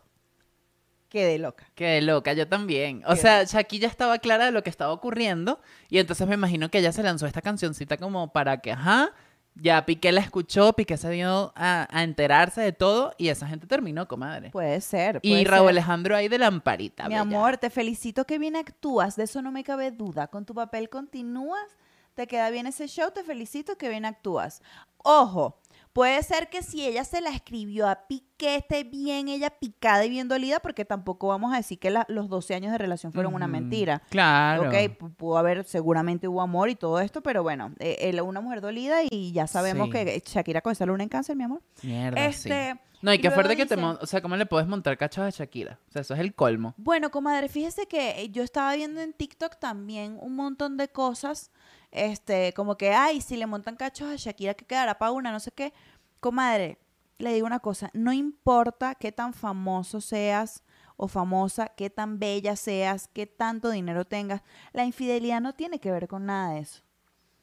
Quedé 1.09 1.39
loca. 1.39 1.65
Qué 1.73 2.01
loca, 2.01 2.33
yo 2.33 2.47
también. 2.47 3.03
O 3.07 3.15
Qué 3.15 3.17
sea, 3.17 3.43
Shakira 3.43 3.87
estaba 3.87 4.19
clara 4.19 4.45
de 4.45 4.51
lo 4.51 4.61
que 4.63 4.69
estaba 4.69 4.93
ocurriendo 4.93 5.59
y 5.89 5.97
entonces 5.97 6.27
me 6.27 6.35
imagino 6.35 6.69
que 6.69 6.77
ella 6.79 6.91
se 6.91 7.01
lanzó 7.01 7.25
esta 7.25 7.41
cancioncita 7.41 7.97
como 7.97 8.31
para 8.31 8.61
que, 8.61 8.71
ajá, 8.71 9.11
ya 9.55 9.85
Piqué 9.85 10.11
la 10.11 10.21
escuchó, 10.21 10.73
Piqué 10.73 10.97
se 10.97 11.09
dio 11.09 11.51
a, 11.55 11.87
a 11.91 12.03
enterarse 12.03 12.61
de 12.61 12.71
todo 12.71 13.13
y 13.17 13.29
esa 13.29 13.47
gente 13.47 13.67
terminó, 13.67 14.07
comadre. 14.07 14.51
Puede 14.51 14.79
ser. 14.81 15.19
y 15.23 15.43
Raúl 15.45 15.67
ser. 15.67 15.69
Alejandro 15.69 16.15
ahí 16.15 16.27
de 16.27 16.37
lamparita. 16.37 17.03
Mi 17.03 17.09
bella. 17.09 17.21
amor, 17.21 17.57
te 17.57 17.69
felicito 17.69 18.25
que 18.25 18.37
bien 18.37 18.55
actúas. 18.55 19.15
De 19.15 19.23
eso 19.23 19.41
no 19.41 19.51
me 19.51 19.63
cabe 19.63 19.91
duda. 19.91 20.27
Con 20.27 20.45
tu 20.45 20.53
papel 20.53 20.89
continúas. 20.89 21.77
Te 22.13 22.27
queda 22.27 22.49
bien 22.49 22.67
ese 22.67 22.87
show. 22.87 23.11
Te 23.11 23.23
felicito 23.23 23.77
que 23.77 23.89
bien 23.89 24.05
actúas. 24.05 24.61
Ojo, 24.97 25.58
puede 25.93 26.21
ser 26.23 26.49
que 26.49 26.61
si 26.63 26.85
ella 26.85 27.03
se 27.03 27.21
la 27.21 27.29
escribió 27.31 27.87
a 27.87 28.07
Piqué, 28.07 28.55
esté 28.55 28.83
bien 28.83 29.27
ella 29.27 29.49
picada 29.49 30.05
y 30.05 30.09
bien 30.09 30.27
dolida, 30.27 30.59
porque 30.59 30.85
tampoco 30.85 31.27
vamos 31.27 31.53
a 31.53 31.57
decir 31.57 31.79
que 31.79 31.89
la- 31.89 32.05
los 32.09 32.29
12 32.29 32.55
años 32.55 32.71
de 32.71 32.77
relación 32.77 33.11
fueron 33.11 33.33
una 33.33 33.47
mentira. 33.47 34.01
Claro. 34.09 34.63
Ok, 34.69 34.73
pu- 34.97 35.15
pudo 35.15 35.37
haber, 35.37 35.63
seguramente 35.65 36.27
hubo 36.27 36.41
amor 36.41 36.69
y 36.69 36.75
todo 36.75 36.99
esto, 36.99 37.21
pero 37.21 37.43
bueno, 37.43 37.73
eh, 37.79 37.97
él 38.01 38.19
una 38.21 38.41
mujer 38.41 38.61
dolida 38.61 38.97
y 39.09 39.31
ya 39.31 39.47
sabemos 39.47 39.87
Sí. 39.87 39.91
que 39.93 40.23
Shakira 40.25 40.61
con 40.61 40.71
esa 40.73 40.85
luna 40.85 41.03
en 41.03 41.09
cáncer, 41.09 41.35
mi 41.35 41.43
amor. 41.43 41.61
Mierda, 41.83 42.25
Este, 42.25 42.73
sí. 42.73 42.79
No, 43.01 43.13
y 43.13 43.19
qué 43.19 43.31
fuerte 43.31 43.55
que 43.55 43.65
te... 43.65 43.75
O 43.75 44.05
sea, 44.05 44.21
¿cómo 44.21 44.35
le 44.35 44.45
puedes 44.45 44.67
montar 44.67 44.97
cachos 44.97 45.23
a 45.23 45.29
Shakira? 45.29 45.79
O 45.87 45.91
sea, 45.93 46.01
eso 46.01 46.13
es 46.13 46.19
el 46.19 46.33
colmo. 46.35 46.73
Bueno, 46.75 47.11
comadre, 47.11 47.47
fíjese 47.47 47.85
que 47.87 48.21
eh, 48.23 48.29
yo 48.29 48.43
estaba 48.43 48.75
viendo 48.75 48.99
en 48.99 49.13
TikTok 49.13 49.57
también 49.57 50.17
un 50.21 50.35
montón 50.35 50.75
de 50.75 50.89
cosas, 50.89 51.49
este, 51.91 52.53
como 52.53 52.77
que, 52.77 52.93
ay, 52.93 53.21
si 53.21 53.37
le 53.37 53.47
montan 53.47 53.75
cachos 53.75 54.09
a 54.09 54.15
Shakira, 54.15 54.53
que 54.53 54.65
quedará 54.65 54.97
para 54.97 55.11
una, 55.11 55.31
no 55.31 55.39
sé 55.39 55.51
qué. 55.51 55.73
Comadre, 56.19 56.77
le 57.17 57.33
digo 57.33 57.47
una 57.47 57.59
cosa, 57.59 57.89
no 57.93 58.13
importa 58.13 58.95
qué 58.95 59.11
tan 59.11 59.33
famoso 59.33 60.01
seas 60.01 60.63
o 60.97 61.07
famosa, 61.07 61.67
qué 61.69 61.89
tan 61.89 62.19
bella 62.19 62.55
seas, 62.55 63.07
qué 63.07 63.25
tanto 63.25 63.69
dinero 63.69 64.05
tengas, 64.05 64.41
la 64.73 64.85
infidelidad 64.85 65.41
no 65.41 65.53
tiene 65.53 65.79
que 65.79 65.91
ver 65.91 66.07
con 66.07 66.25
nada 66.25 66.53
de 66.53 66.59
eso. 66.59 66.81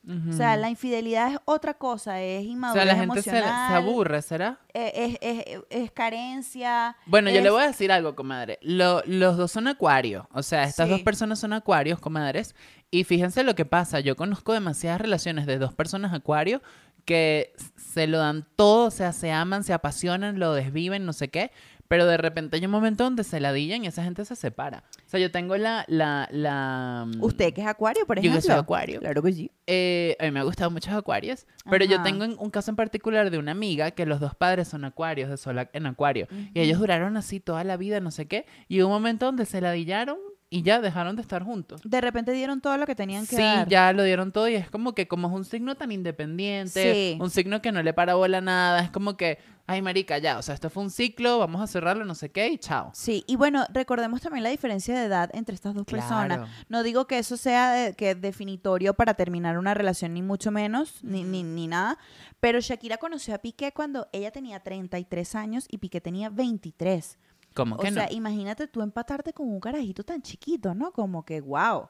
O 0.09 0.33
sea, 0.33 0.57
la 0.57 0.71
infidelidad 0.71 1.33
es 1.33 1.39
otra 1.47 1.75
cosa, 1.75 2.21
es 2.23 2.45
O 2.45 2.49
inmadurez 2.49 2.85
sea, 2.85 2.93
la 2.95 3.01
gente 3.01 3.23
se, 3.23 3.39
aburre, 3.39 4.23
¿será? 4.23 4.61
eh, 4.73 5.19
Es, 5.21 5.45
es- 5.47 5.61
es 5.69 5.91
carencia. 5.91 6.97
Bueno, 7.07 7.29
yo 7.31 7.41
le 7.41 7.47
es- 7.47 7.53
voy 7.53 7.63
a 7.63 7.67
decir 7.67 7.91
algo, 7.91 8.15
comadre. 8.15 8.59
Lo- 8.63 9.03
los 9.07 9.37
dos 9.37 9.51
son 9.51 9.67
acuarios. 9.69 10.25
O 10.33 10.43
sea, 10.43 10.63
estas 10.65 10.87
Sí. 10.87 10.93
dos 10.93 11.01
personas 11.03 11.39
son 11.41 11.53
acuarios, 11.53 11.99
comadres. 11.99 12.55
Y 12.91 13.03
fíjense 13.05 13.43
lo 13.43 13.55
que 13.57 13.65
pasa. 13.65 13.99
Yo 14.01 14.15
conozco 14.15 14.53
demasiadas 14.53 15.01
relaciones 15.01 15.45
de 15.47 15.59
dos 15.59 15.75
personas 15.75 16.13
acuario 16.15 16.63
que 17.05 17.53
se 17.77 18.07
lo 18.07 18.19
dan 18.19 18.47
todo, 18.57 18.87
o 18.87 18.91
sea, 18.91 19.13
se 19.13 19.31
aman, 19.33 19.63
se 19.65 19.73
apasionan, 19.73 20.39
lo 20.41 20.55
desviven, 20.55 21.05
no 21.07 21.13
sé 21.13 21.29
qué. 21.29 21.53
Pero 21.89 22.07
de 22.07 22.17
repente 22.17 22.57
hay 22.57 22.65
un 22.65 22.71
momento 22.71 23.05
donde 23.05 23.25
se 23.25 23.41
ladillan 23.41 23.85
y 23.85 23.87
esa 23.89 24.03
gente 24.05 24.25
se 24.25 24.37
separa. 24.37 24.85
O 25.07 25.09
sea, 25.09 25.21
yo 25.21 25.31
tengo 25.31 25.57
la... 25.57 25.85
la, 25.89 26.29
la 26.33 27.07
Usted 27.21 27.53
que 27.55 27.61
es 27.63 27.67
acuario, 27.67 28.07
por 28.07 28.17
Yo 28.19 28.23
que 28.23 28.29
ejemplo. 28.29 28.53
soy 28.53 28.61
acuario. 28.61 29.01
Claro 29.01 29.23
que 29.23 29.33
sí. 29.33 29.51
Eh, 29.67 30.17
a 30.21 30.25
mí 30.25 30.31
me 30.31 30.41
ha 30.41 30.45
gustado 30.45 30.71
muchos 30.71 30.93
acuarios, 30.93 31.47
pero 31.69 31.85
yo 31.85 32.03
tengo 32.03 32.25
en- 32.25 32.37
un 32.39 32.51
caso 32.51 32.71
en 32.71 32.77
particular 32.77 33.31
de 33.31 33.39
una 33.39 33.53
amiga 33.53 33.91
que 33.91 34.07
los 34.07 34.21
dos 34.21 34.35
padres 34.35 34.69
son 34.69 34.85
acuarios, 34.85 35.29
de 35.31 35.37
sol 35.37 35.69
en 35.73 35.87
acuario, 35.87 36.29
y 36.55 36.61
ellos 36.61 36.79
duraron 36.79 37.17
así 37.17 37.41
toda 37.41 37.65
la 37.65 37.77
vida, 37.77 38.01
no 38.01 38.11
sé 38.11 38.27
qué, 38.27 38.47
y 38.69 38.81
hubo 38.83 38.89
un 38.89 38.95
momento 38.95 39.27
donde 39.27 39.47
se 39.47 39.61
ladillaron 39.61 40.19
y 40.57 40.63
ya 40.63 40.81
dejaron 40.81 41.17
de 41.17 41.23
estar 41.23 41.43
juntos. 41.43 41.81
De 41.85 42.01
repente 42.01 42.33
dieron 42.33 42.61
todo 42.61 42.77
lo 42.79 42.87
que 42.87 42.95
tenían 42.95 43.27
que 43.27 43.37
Sí, 43.37 43.43
dar. 43.43 43.69
ya 43.69 43.93
lo 43.93 44.03
dieron 44.05 44.33
todo 44.33 44.49
y 44.49 44.55
es 44.55 44.71
como 44.71 44.95
que 44.95 45.07
como 45.07 45.29
es 45.29 45.35
un 45.35 45.45
signo 45.45 45.75
tan 45.75 45.93
independiente, 45.93 46.93
Sí. 47.15 47.19
un 47.21 47.31
signo 47.31 47.61
que 47.61 47.73
no 47.73 47.83
le 47.83 47.93
para 47.93 48.15
bola 48.15 48.41
nada, 48.41 48.81
es 48.81 48.91
como 48.91 49.17
que, 49.17 49.39
ay 49.67 49.83
marica, 49.83 50.19
ya, 50.19 50.39
o 50.39 50.43
sea, 50.43 50.55
esto 50.55 50.71
fue 50.71 50.83
un 50.85 50.91
ciclo, 50.91 51.39
vamos 51.39 51.61
a 51.61 51.67
cerrarlo, 51.67 52.05
no 52.05 52.15
sé 52.15 52.31
qué, 52.31 52.49
y 52.49 52.59
chao. 52.59 52.91
Sí, 52.95 53.25
y 53.27 53.37
bueno, 53.37 53.67
recordemos 53.73 54.21
también 54.23 54.45
la 54.45 54.51
diferencia 54.51 54.99
de 54.99 55.05
edad 55.07 55.31
entre 55.35 55.55
estas 55.55 55.75
dos 55.75 55.85
personas. 55.85 56.49
No 56.69 56.83
digo 56.83 57.07
que 57.07 57.19
eso 57.19 57.37
sea 57.37 57.73
de- 57.73 57.95
que 57.95 58.15
definitorio 58.15 58.95
para 58.95 59.15
terminar 59.15 59.59
una 59.59 59.75
relación, 59.75 60.15
ni 60.15 60.23
mucho 60.23 60.51
menos, 60.51 61.03
ni, 61.03 61.23
ni, 61.25 61.43
ni 61.43 61.67
nada. 61.67 61.99
Pero 62.41 62.61
Shakira 62.61 62.99
conoció 62.99 63.35
a 63.35 63.39
Piqué 63.39 63.73
cuando 63.73 64.09
ella 64.13 64.31
tenía 64.31 64.61
33 64.61 65.35
años 65.35 65.67
y 65.69 65.79
Piqué 65.79 66.01
tenía 66.01 66.31
23. 66.31 67.19
¿Cómo 67.57 67.77
O 67.77 67.79
que 67.79 67.91
sea, 67.91 68.07
no? 68.07 68.13
imagínate 68.13 68.69
tú 68.69 68.83
empatarte 68.83 69.33
con 69.33 69.49
un 69.49 69.59
carajito 69.61 70.05
tan 70.05 70.21
chiquito, 70.21 70.75
¿no? 70.75 70.93
Como 70.93 71.25
que, 71.25 71.41
wow. 71.41 71.89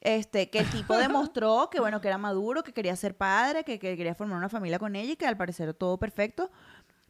Este, 0.00 0.48
que 0.50 0.58
el 0.58 0.70
tipo 0.70 0.96
demostró 0.96 1.68
que, 1.70 1.78
bueno, 1.80 2.00
que 2.00 2.08
era 2.08 2.18
maduro, 2.18 2.64
que 2.64 2.72
quería 2.72 2.96
ser 2.96 3.14
padre, 3.14 3.62
que, 3.62 3.78
que 3.78 3.96
quería 3.96 4.14
formar 4.14 4.38
una 4.38 4.48
familia 4.48 4.78
con 4.78 4.96
ella 4.96 5.12
y 5.12 5.16
que 5.16 5.26
al 5.26 5.36
parecer 5.36 5.74
todo 5.74 5.98
perfecto. 5.98 6.50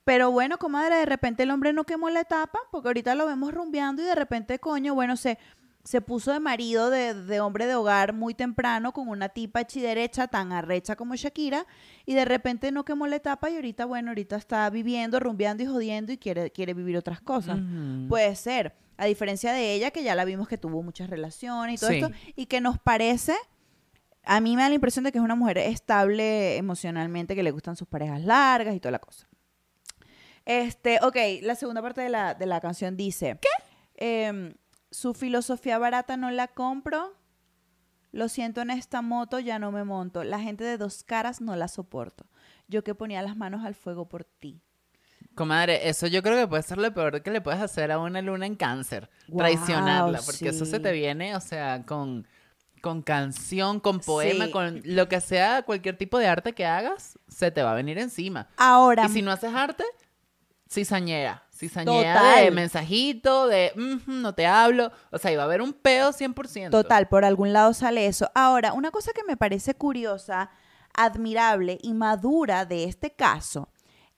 Pero 0.05 0.33
bueno, 0.33 0.59
comadre, 0.59 0.97
de 0.97 1.07
repente 1.07 1.45
el 1.45 1.53
hombre 1.53 1.73
no 1.73 1.85
quemó 1.85 2.11
la 2.11 2.21
etapa, 2.21 2.59
porque 2.73 2.89
ahorita 2.89 3.15
lo 3.15 3.25
vemos 3.27 3.55
rumbeando 3.55 4.03
y 4.03 4.05
de 4.05 4.17
repente, 4.17 4.59
coño, 4.59 4.95
bueno, 4.95 5.17
se, 5.17 5.39
se 5.85 6.01
puso 6.01 6.33
de 6.33 6.39
marido 6.41 6.91
de, 6.91 7.13
de 7.15 7.41
hombre 7.41 7.67
de 7.67 7.75
hogar 7.75 8.13
muy 8.13 8.35
temprano 8.35 8.93
con 8.93 9.09
una 9.09 9.29
tipa 9.31 9.63
hechiderecha 9.63 10.29
tan 10.29 10.53
arrecha 10.53 10.95
como 10.95 11.17
Shakira 11.17 11.67
y 12.07 12.15
de 12.15 12.25
repente 12.25 12.71
no 12.71 12.85
quemó 12.85 13.07
la 13.09 13.17
etapa 13.17 13.51
y 13.51 13.57
ahorita, 13.57 13.85
bueno, 13.87 14.11
ahorita 14.11 14.37
está 14.37 14.71
viviendo, 14.71 15.19
rumbeando 15.19 15.65
y 15.65 15.67
jodiendo 15.67 16.13
y 16.13 16.19
quiere, 16.19 16.51
quiere 16.53 16.73
vivir 16.75 16.97
otras 16.97 17.21
cosas. 17.21 17.59
Puede 18.09 18.35
ser, 18.37 18.75
a 18.97 19.07
diferencia 19.07 19.53
de 19.53 19.73
ella, 19.75 19.91
que 19.91 20.05
ya 20.05 20.15
la 20.15 20.25
vimos 20.25 20.47
que 20.47 20.57
tuvo 20.59 20.83
muchas 20.85 21.11
relaciones 21.11 21.75
y 21.75 21.79
todo 21.81 21.91
Sí. 21.91 21.97
esto, 21.97 22.11
y 22.37 22.47
que 22.47 22.61
nos 22.61 22.79
parece, 22.79 23.35
a 24.25 24.41
mí 24.41 24.55
me 24.55 24.63
da 24.63 24.69
la 24.69 24.77
impresión 24.77 25.05
de 25.05 25.11
que 25.11 25.19
es 25.19 25.25
una 25.25 25.35
mujer 25.35 25.59
estable 25.59 26.57
emocionalmente, 26.59 27.35
que 27.35 27.43
le 27.43 27.51
gustan 27.51 27.75
sus 27.75 27.89
parejas 27.89 28.23
largas 28.23 28.77
y 28.77 28.79
toda 28.79 28.93
la 28.93 28.99
cosa. 29.01 29.27
Este, 30.45 30.99
ok, 31.03 31.17
la 31.43 31.55
segunda 31.57 31.83
parte 31.83 32.01
de 32.03 32.09
la, 32.09 32.35
de 32.35 32.47
la 32.47 32.61
canción 32.61 32.97
dice, 32.97 33.39
¿qué? 33.41 33.49
Su 34.93 35.13
filosofía 35.15 35.79
barata 35.79 36.17
no 36.17 36.31
la 36.31 36.47
compro, 36.47 37.15
lo 38.13 38.29
siento 38.29 38.61
en 38.61 38.71
esta 38.71 39.03
moto, 39.03 39.41
ya 39.41 39.59
no 39.59 39.73
me 39.73 39.83
monto, 39.85 40.23
la 40.23 40.39
gente 40.39 40.63
de 40.63 40.77
dos 40.79 41.03
caras 41.03 41.41
no 41.41 41.57
la 41.57 41.67
soporto, 41.67 42.27
yo 42.69 42.85
que 42.85 42.95
ponía 42.95 43.23
las 43.23 43.37
manos 43.37 43.65
al 43.65 43.75
fuego 43.75 44.09
por 44.09 44.25
ti. 44.25 44.61
Comadre, 45.35 45.89
eso 45.89 46.07
yo 46.09 46.23
creo 46.23 46.37
que 46.37 46.47
puede 46.47 46.63
ser 46.63 46.77
lo 46.79 46.93
peor 46.93 47.23
que 47.23 47.31
le 47.31 47.41
puedes 47.41 47.61
hacer 47.61 47.91
a 47.91 47.99
una 47.99 48.21
luna 48.21 48.45
en 48.45 48.55
cáncer. 48.55 49.09
Traicionarla, 49.35 50.21
porque 50.27 50.51
eso 50.51 50.67
se 50.67 50.79
te 50.79 50.93
viene, 50.93 51.35
o 51.37 51.41
sea, 51.41 51.87
con, 51.87 52.29
con 52.83 53.01
canción, 53.01 53.81
con 53.81 54.01
poema, 54.01 54.45
Sí. 54.47 54.51
con 54.51 54.83
lo 54.85 55.09
que 55.09 55.23
sea, 55.23 55.63
cualquier 55.63 55.97
tipo 55.97 56.19
de 56.19 56.27
arte 56.27 56.53
que 56.53 56.67
hagas, 56.67 57.19
se 57.29 57.51
te 57.51 57.63
va 57.63 57.73
a 57.73 57.75
venir 57.75 57.97
encima. 57.99 58.49
Ahora, 58.59 59.07
Y 59.07 59.09
si 59.09 59.23
no 59.23 59.31
haces 59.31 59.55
arte, 59.55 59.85
cizañera. 60.69 61.47
Cizañera 61.69 62.15
Total. 62.19 62.45
de 62.45 62.51
mensajito, 62.51 63.47
de 63.47 63.73
"Ujú, 63.77 64.11
no 64.11 64.35
te 64.35 64.47
hablo. 64.47 64.91
O 65.13 65.19
sea, 65.19 65.31
iba 65.31 65.43
a 65.43 65.47
haber 65.47 65.63
un 65.63 65.73
pedo 65.73 66.13
100%. 66.13 66.71
Total, 66.83 67.07
por 67.09 67.25
algún 67.25 67.53
lado 67.53 67.73
sale 67.73 68.07
eso. 68.09 68.29
Ahora, 68.35 68.73
una 68.73 68.91
cosa 68.91 69.13
que 69.13 69.23
me 69.23 69.37
parece 69.37 69.75
curiosa, 69.75 70.51
admirable 70.93 71.79
y 71.81 71.95
madura 71.95 72.65
de 72.67 72.85
este 72.85 73.13
caso 73.13 73.69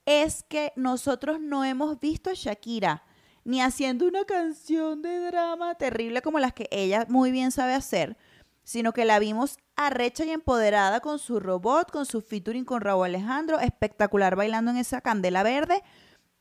es 0.05 0.43
que 0.43 0.73
nosotros 0.75 1.39
no 1.39 1.63
hemos 1.63 1.99
visto 1.99 2.31
a 2.31 2.33
Shakira 2.33 3.03
ni 3.43 3.61
haciendo 3.61 4.07
una 4.07 4.25
canción 4.25 5.03
de 5.03 5.19
drama 5.27 5.75
terrible 5.75 6.23
como 6.23 6.39
las 6.39 6.53
que 6.53 6.67
ella 6.71 7.05
muy 7.09 7.29
bien 7.31 7.51
sabe 7.51 7.75
hacer, 7.75 8.17
sino 8.63 8.91
que 8.91 9.05
la 9.05 9.19
vimos 9.19 9.57
arrecha 9.75 10.25
y 10.25 10.31
empoderada 10.31 10.99
con 10.99 11.19
su 11.19 11.39
robot, 11.39 11.91
con 11.91 12.07
su 12.07 12.21
featuring 12.21 12.65
con 12.65 12.81
Raúl 12.81 13.05
Alejandro, 13.05 13.59
espectacular 13.59 14.35
bailando 14.35 14.71
en 14.71 14.77
esa 14.77 15.01
candela 15.01 15.43
verde. 15.43 15.83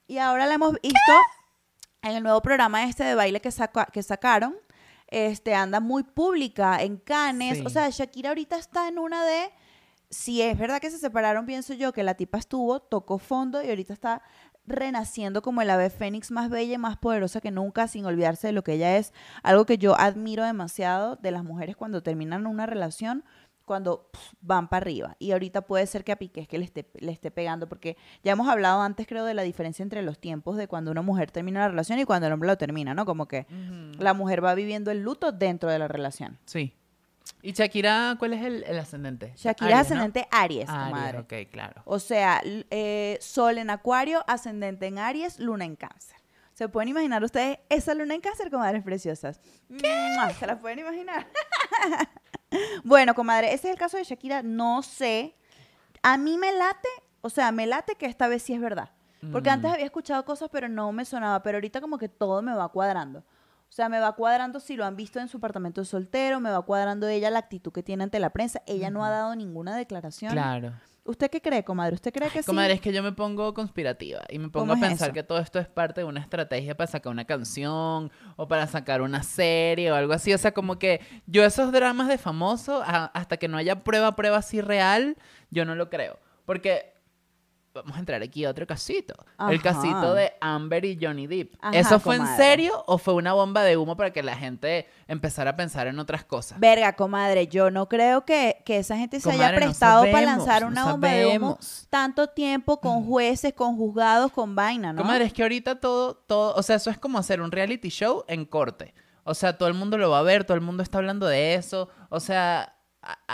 Y 0.06 0.18
ahora 0.18 0.46
la 0.46 0.54
hemos 0.54 0.73
visto 0.82 1.12
en 2.02 2.12
el 2.16 2.23
nuevo 2.23 2.42
programa 2.42 2.84
este 2.84 3.04
de 3.04 3.14
baile 3.14 3.40
que, 3.40 3.50
saca- 3.50 3.87
que 3.92 4.02
sacaron. 4.02 4.54
Este, 5.08 5.54
anda 5.54 5.80
muy 5.80 6.02
pública 6.02 6.82
en 6.82 6.96
Cannes. 6.96 7.58
Sí. 7.58 7.64
O 7.66 7.68
sea, 7.70 7.88
Shakira 7.90 8.30
ahorita 8.30 8.56
está 8.56 8.88
en 8.88 8.99
una 8.99 9.25
de... 9.25 9.50
Si 10.11 10.42
es 10.42 10.56
verdad 10.56 10.80
que 10.80 10.90
se 10.90 10.99
separaron, 10.99 11.44
pienso 11.46 11.75
yo 11.75 11.92
que 11.92 12.04
la 12.04 12.14
tipa 12.14 12.38
estuvo, 12.38 12.80
tocó 12.80 13.18
fondo 13.18 13.62
y 13.62 13.68
ahorita 13.68 13.92
está 13.92 14.23
renaciendo 14.66 15.42
como 15.42 15.61
el 15.61 15.68
ave 15.70 15.90
fénix 15.90 16.30
más 16.30 16.50
bella 16.50 16.75
y 16.75 16.78
más 16.78 16.96
poderosa 16.96 17.40
que 17.40 17.50
nunca, 17.50 17.88
sin 17.88 18.06
olvidarse 18.06 18.46
de 18.46 18.52
lo 18.52 18.62
que 18.62 18.75
ella 18.75 18.96
es. 18.96 19.12
Algo 19.42 19.66
que 19.66 19.76
yo 19.76 19.99
admiro 19.99 20.44
demasiado 20.44 21.16
de 21.16 21.32
las 21.32 21.42
mujeres 21.42 21.76
cuando 21.76 22.02
terminan 22.02 22.46
una 22.46 22.64
relación, 22.64 23.25
cuando 23.64 24.11
van 24.40 24.68
para 24.68 24.83
arriba. 24.83 25.16
Y 25.18 25.33
ahorita 25.33 25.62
puede 25.62 25.87
ser 25.87 26.04
que 26.04 26.12
a 26.12 26.16
Piqué 26.16 26.40
es 26.42 26.49
que 26.49 26.59
le 26.59 26.64
esté, 26.64 26.88
le 26.99 27.12
esté 27.12 27.30
pegando, 27.30 27.68
porque 27.68 27.97
ya 28.23 28.33
hemos 28.33 28.49
hablado 28.49 28.83
antes, 28.83 29.06
creo, 29.06 29.25
de 29.25 29.35
la 29.35 29.42
diferencia 29.42 29.83
entre 29.83 30.02
los 30.02 30.18
tiempos 30.18 30.56
de 30.56 30.68
cuando 30.68 30.90
una 30.90 31.02
mujer 31.02 31.30
termina 31.30 31.61
una 31.61 31.68
relación 31.68 31.99
y 31.99 32.04
cuando 32.04 32.26
el 32.26 32.33
hombre 32.33 32.49
lo 32.49 32.59
termina, 32.59 32.94
¿no? 32.94 33.04
Como 33.06 33.26
que 33.26 33.47
la 33.99 34.14
mujer 34.14 34.44
va 34.44 34.54
viviendo 34.54 34.90
el 34.90 35.02
luto 35.02 35.33
dentro 35.33 35.71
de 35.71 35.78
la 35.78 35.88
relación. 35.88 36.38
Sí. 36.44 36.75
¿Y 37.40 37.52
Shakira, 37.52 38.16
cuál 38.18 38.35
es 38.35 38.44
el, 38.44 38.64
el 38.64 38.78
ascendente? 38.78 39.33
Shakira 39.37 39.78
Aries, 39.78 39.87
es 39.87 39.90
¿no? 39.90 39.97
ascendente 39.97 40.28
Aries, 40.30 40.68
Aries, 40.68 41.21
ok, 41.23 41.50
claro. 41.50 41.83
O 41.87 41.99
sea, 41.99 42.42
eh, 42.44 43.18
Sol 43.21 43.59
en 43.59 43.71
Acuario, 43.71 44.23
ascendente 44.26 44.87
en 44.87 44.99
Aries, 44.99 45.38
Luna 45.38 45.64
en 45.64 45.76
Cáncer. 45.76 46.16
¿Se 46.54 46.68
pueden 46.68 46.88
imaginar 46.88 47.25
ustedes 47.25 47.59
esa 47.68 47.94
luna 47.94 48.14
en 48.14 48.21
cáncer, 48.21 48.49
comadres 48.49 48.85
preciosas? 48.85 49.40
¿Qué? 49.68 49.92
¿Se 50.38 50.47
la 50.47 50.56
pueden 50.59 50.78
imaginar? 50.78 51.26
bueno, 52.84 53.14
comadre, 53.14 53.52
ese 53.54 53.68
es 53.68 53.73
el 53.75 53.78
caso 53.78 53.96
de 53.96 54.04
Shakira. 54.04 54.42
No 54.42 54.82
sé. 54.82 55.34
A 56.02 56.16
mí 56.18 56.37
me 56.38 56.52
late, 56.52 56.88
o 57.20 57.30
sea, 57.30 57.50
me 57.52 57.66
late 57.66 57.94
que 57.96 58.06
esta 58.06 58.28
vez 58.28 58.42
sí 58.42 58.52
es 58.54 58.61
verdad. 58.61 58.90
Porque 59.32 59.49
Mm. 59.49 59.52
antes 59.54 59.73
había 59.73 59.87
escuchado 59.87 60.25
cosas, 60.25 60.50
pero 60.52 60.68
no 60.68 60.92
me 60.92 61.04
sonaba. 61.06 61.42
Pero 61.42 61.56
ahorita 61.56 61.80
como 61.80 61.96
que 61.99 62.08
todo 62.11 62.42
me 62.42 62.54
va 62.54 62.68
cuadrando. 62.68 63.20
O 63.20 63.73
sea, 63.75 63.88
me 63.88 63.99
va 63.99 64.12
cuadrando 64.14 64.61
si 64.61 64.76
lo 64.76 64.84
han 64.84 64.94
visto 64.96 65.18
en 65.18 65.28
su 65.28 65.38
apartamento 65.38 65.80
de 65.80 65.87
soltero, 65.87 66.38
me 66.40 66.50
va 66.50 66.62
cuadrando 66.62 67.08
ella 67.08 67.30
la 67.30 67.38
actitud 67.40 67.73
que 67.73 67.82
tiene 67.82 68.04
ante 68.04 68.18
la 68.20 68.30
prensa. 68.30 68.62
Ella 68.66 68.90
no 68.90 69.04
ha 69.04 69.11
dado 69.11 69.34
ninguna 69.34 69.75
declaración. 69.76 70.30
Claro. 70.32 70.73
¿Usted 71.06 71.30
qué 71.30 71.42
cree, 71.42 71.62
comadre? 71.64 71.94
¿Usted 71.96 72.12
cree 72.14 72.30
que 72.30 72.42
sí? 72.42 72.46
Comadre, 72.46 72.73
es 72.73 72.80
que 72.80 72.90
yo 72.90 73.02
me 73.02 73.12
pongo 73.12 73.52
conspirativa 73.52 74.23
y 74.30 74.38
me 74.38 74.49
pongo 74.49 74.68
¿Cómo 74.68 74.73
a 74.73 74.88
pensar 74.88 75.12
que 75.12 75.23
todo 75.23 75.38
esto 75.38 75.58
es 75.58 75.68
parte 75.68 76.00
de 76.00 76.06
una 76.06 76.20
estrategia 76.20 76.75
para 76.75 76.90
sacar 76.90 77.12
una 77.12 77.26
canción 77.26 78.11
o 78.37 78.49
para 78.49 78.66
sacar 78.66 79.02
una 79.02 79.23
serie 79.23 79.92
o 79.92 79.94
algo 79.96 80.14
así. 80.14 80.32
O 80.32 80.38
sea, 80.38 80.52
como 80.52 80.78
que 80.78 81.02
yo 81.26 81.44
esos 81.44 81.73
dramas 81.73 82.08
de 82.08 82.16
famoso, 82.16 82.82
a- 82.82 83.06
hasta 83.12 83.37
que 83.37 83.49
no 83.49 83.58
haya 83.58 83.84
prueba, 83.84 84.16
prueba 84.16 84.38
así 84.38 84.62
real, 84.62 85.18
yo 85.50 85.66
no 85.66 85.75
lo 85.75 85.90
creo. 85.90 86.18
Porque 86.46 86.93
vamos 87.75 87.97
a 87.97 88.00
entrar 88.00 88.23
aquí 88.23 88.45
a 88.45 88.50
otro 88.50 88.66
casito. 88.66 89.14
El 89.50 89.61
casito 89.61 90.14
de 90.14 90.33
Amber 90.40 90.85
y 90.85 90.99
Johnny 91.00 91.26
Depp. 91.26 91.54
Ajá, 91.61 91.76
¿Eso 91.76 91.99
fue 91.99 92.16
en 92.16 92.26
serio 92.37 92.85
o 92.87 92.99
fue 92.99 93.14
una 93.14 93.33
bomba 93.33 93.62
de 93.62 93.76
humo 93.76 93.97
para 93.97 94.12
que 94.12 94.23
la 94.23 94.37
gente 94.37 94.87
empezara 95.09 95.50
a 95.50 95.57
pensar 95.57 95.87
en 95.88 95.99
otras 95.99 96.25
cosas? 96.25 96.61
Verga, 96.61 96.95
comadre, 96.95 97.49
yo 97.49 97.71
no 97.71 97.88
creo 97.88 98.25
que, 98.25 98.62
que 98.64 98.78
esa 98.78 98.97
gente 98.97 99.19
se 99.21 99.31
haya 99.31 99.50
no 99.50 99.57
prestado 99.57 100.04
para 100.04 100.25
lanzar 100.25 100.62
no 100.62 100.69
una 100.69 100.93
bomba 100.93 101.09
de 101.09 101.37
humo 101.37 101.59
tanto 101.90 102.28
tiempo 102.28 102.81
con 102.81 103.04
jueces, 103.04 103.52
con 103.54 103.76
juzgados, 103.76 104.31
con 104.31 104.54
vaina, 104.54 104.93
¿no? 104.93 105.02
Comadre, 105.02 105.25
es 105.25 105.33
que 105.33 105.43
ahorita 105.43 105.81
todo, 105.81 106.14
todo, 106.14 106.54
o 106.54 106.62
sea, 106.62 106.76
eso 106.76 106.90
es 106.90 106.99
como 106.99 107.19
hacer 107.19 107.40
un 107.40 107.50
reality 107.50 107.88
show 107.88 108.25
en 108.28 108.45
corte. 108.45 108.95
O 109.25 109.35
sea, 109.35 109.57
todo 109.57 109.69
el 109.69 109.75
mundo 109.75 109.97
lo 109.97 110.11
va 110.11 110.19
a 110.19 110.23
ver, 110.23 110.45
todo 110.45 110.54
el 110.54 110.61
mundo 110.61 110.83
está 110.83 110.99
hablando 110.99 111.26
de 111.26 111.54
eso. 111.54 111.88
O 112.11 112.21
sea, 112.21 112.74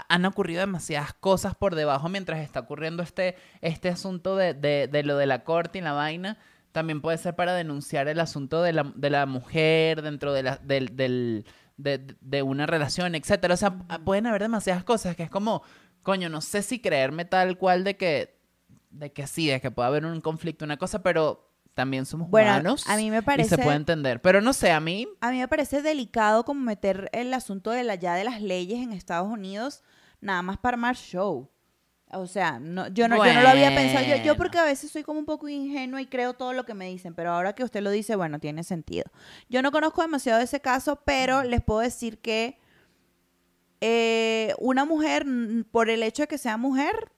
han 0.08 0.24
ocurrido 0.24 0.60
demasiadas 0.60 1.14
cosas 1.14 1.54
por 1.54 1.74
debajo 1.74 2.08
mientras 2.08 2.40
está 2.40 2.60
ocurriendo 2.60 3.02
este, 3.02 3.36
este 3.60 3.88
asunto 3.88 4.36
de, 4.36 4.54
de- 4.54 4.88
de 4.90 5.02
lo 5.02 5.16
de 5.16 5.26
la 5.26 5.44
corte 5.44 5.78
y 5.78 5.82
la 5.82 5.92
vaina. 5.92 6.38
También 6.72 7.00
puede 7.00 7.18
ser 7.18 7.34
para 7.36 7.54
denunciar 7.54 8.08
el 8.08 8.20
asunto 8.20 8.62
de 8.62 8.72
la, 8.72 8.92
de 8.94 9.10
la 9.10 9.26
mujer 9.26 10.02
dentro 10.02 10.32
de, 10.32 10.42
la, 10.44 10.56
del, 10.58 10.96
del- 10.96 11.44
de, 11.76 12.14
de 12.20 12.42
una 12.42 12.66
relación, 12.66 13.14
etcétera. 13.14 13.54
O 13.54 13.56
sea, 13.56 13.78
pueden 14.04 14.26
haber 14.26 14.42
demasiadas 14.42 14.84
cosas 14.84 15.16
que 15.16 15.22
es 15.24 15.30
como, 15.30 15.62
coño, 16.02 16.28
no 16.28 16.40
sé 16.40 16.62
si 16.62 16.80
creerme 16.80 17.24
tal 17.24 17.56
cual 17.58 17.84
de 17.84 17.96
que 17.96 18.38
de 18.90 19.12
que 19.12 19.26
sí, 19.28 19.46
de 19.46 19.60
que 19.60 19.70
puede 19.70 19.86
haber 19.88 20.04
un 20.04 20.20
conflicto, 20.20 20.64
una 20.64 20.76
cosa, 20.76 21.00
pero 21.02 21.49
también 21.80 22.04
somos 22.06 22.28
Bueno, 22.30 22.50
humanos. 22.50 22.84
a 22.86 22.96
mí 22.96 23.10
me 23.10 23.18
Y 23.18 23.22
parece- 23.22 23.56
se 23.56 23.62
puede 23.62 23.76
entender. 23.76 24.20
Pero 24.20 24.40
no 24.40 24.52
sé, 24.52 24.70
a 24.70 24.80
mí. 24.80 25.08
A 25.20 25.30
mí 25.30 25.38
me 25.38 25.48
parece 25.48 25.80
delicado 25.82 26.44
como 26.44 26.60
meter 26.60 27.08
el 27.12 27.32
asunto 27.34 27.70
de 27.70 27.84
la 27.84 27.94
ya 27.94 28.14
de 28.14 28.24
las 28.24 28.42
leyes 28.42 28.80
en 28.80 28.92
Estados 28.92 29.28
Unidos 29.28 29.82
nada 30.20 30.42
más 30.42 30.58
para 30.58 30.74
armar 30.74 30.96
show. 30.96 31.48
O 32.12 32.26
sea, 32.26 32.58
no, 32.58 32.88
yo, 32.88 33.06
no, 33.08 33.24
yo 33.24 33.32
no 33.34 33.40
lo 33.42 33.48
había 33.48 33.74
pensado. 33.74 34.04
Yo, 34.04 34.16
yo 34.22 34.36
porque 34.36 34.58
a 34.58 34.64
veces 34.64 34.90
soy 34.90 35.02
como 35.04 35.18
un 35.20 35.24
poco 35.26 35.48
ingenua 35.48 36.02
y 36.02 36.06
creo 36.06 36.34
todo 36.34 36.52
lo 36.52 36.66
que 36.66 36.74
me 36.74 36.86
dicen, 36.88 37.14
pero 37.14 37.30
ahora 37.32 37.54
que 37.54 37.62
usted 37.64 37.80
lo 37.82 37.90
dice, 37.90 38.16
bueno, 38.16 38.38
tiene 38.40 38.64
sentido. 38.64 39.04
Yo 39.48 39.62
no 39.62 39.70
conozco 39.72 40.02
demasiado 40.02 40.38
de 40.38 40.44
ese 40.44 40.60
caso, 40.60 41.00
pero 41.04 41.44
les 41.44 41.62
puedo 41.62 41.80
decir 41.80 42.18
que 42.18 42.58
eh, 43.80 44.54
una 44.58 44.84
mujer, 44.84 45.24
mm, 45.24 45.64
por 45.70 45.88
el 45.88 46.02
hecho 46.02 46.24
de 46.24 46.28
que 46.28 46.36
sea 46.38 46.56
mujer, 46.56 47.12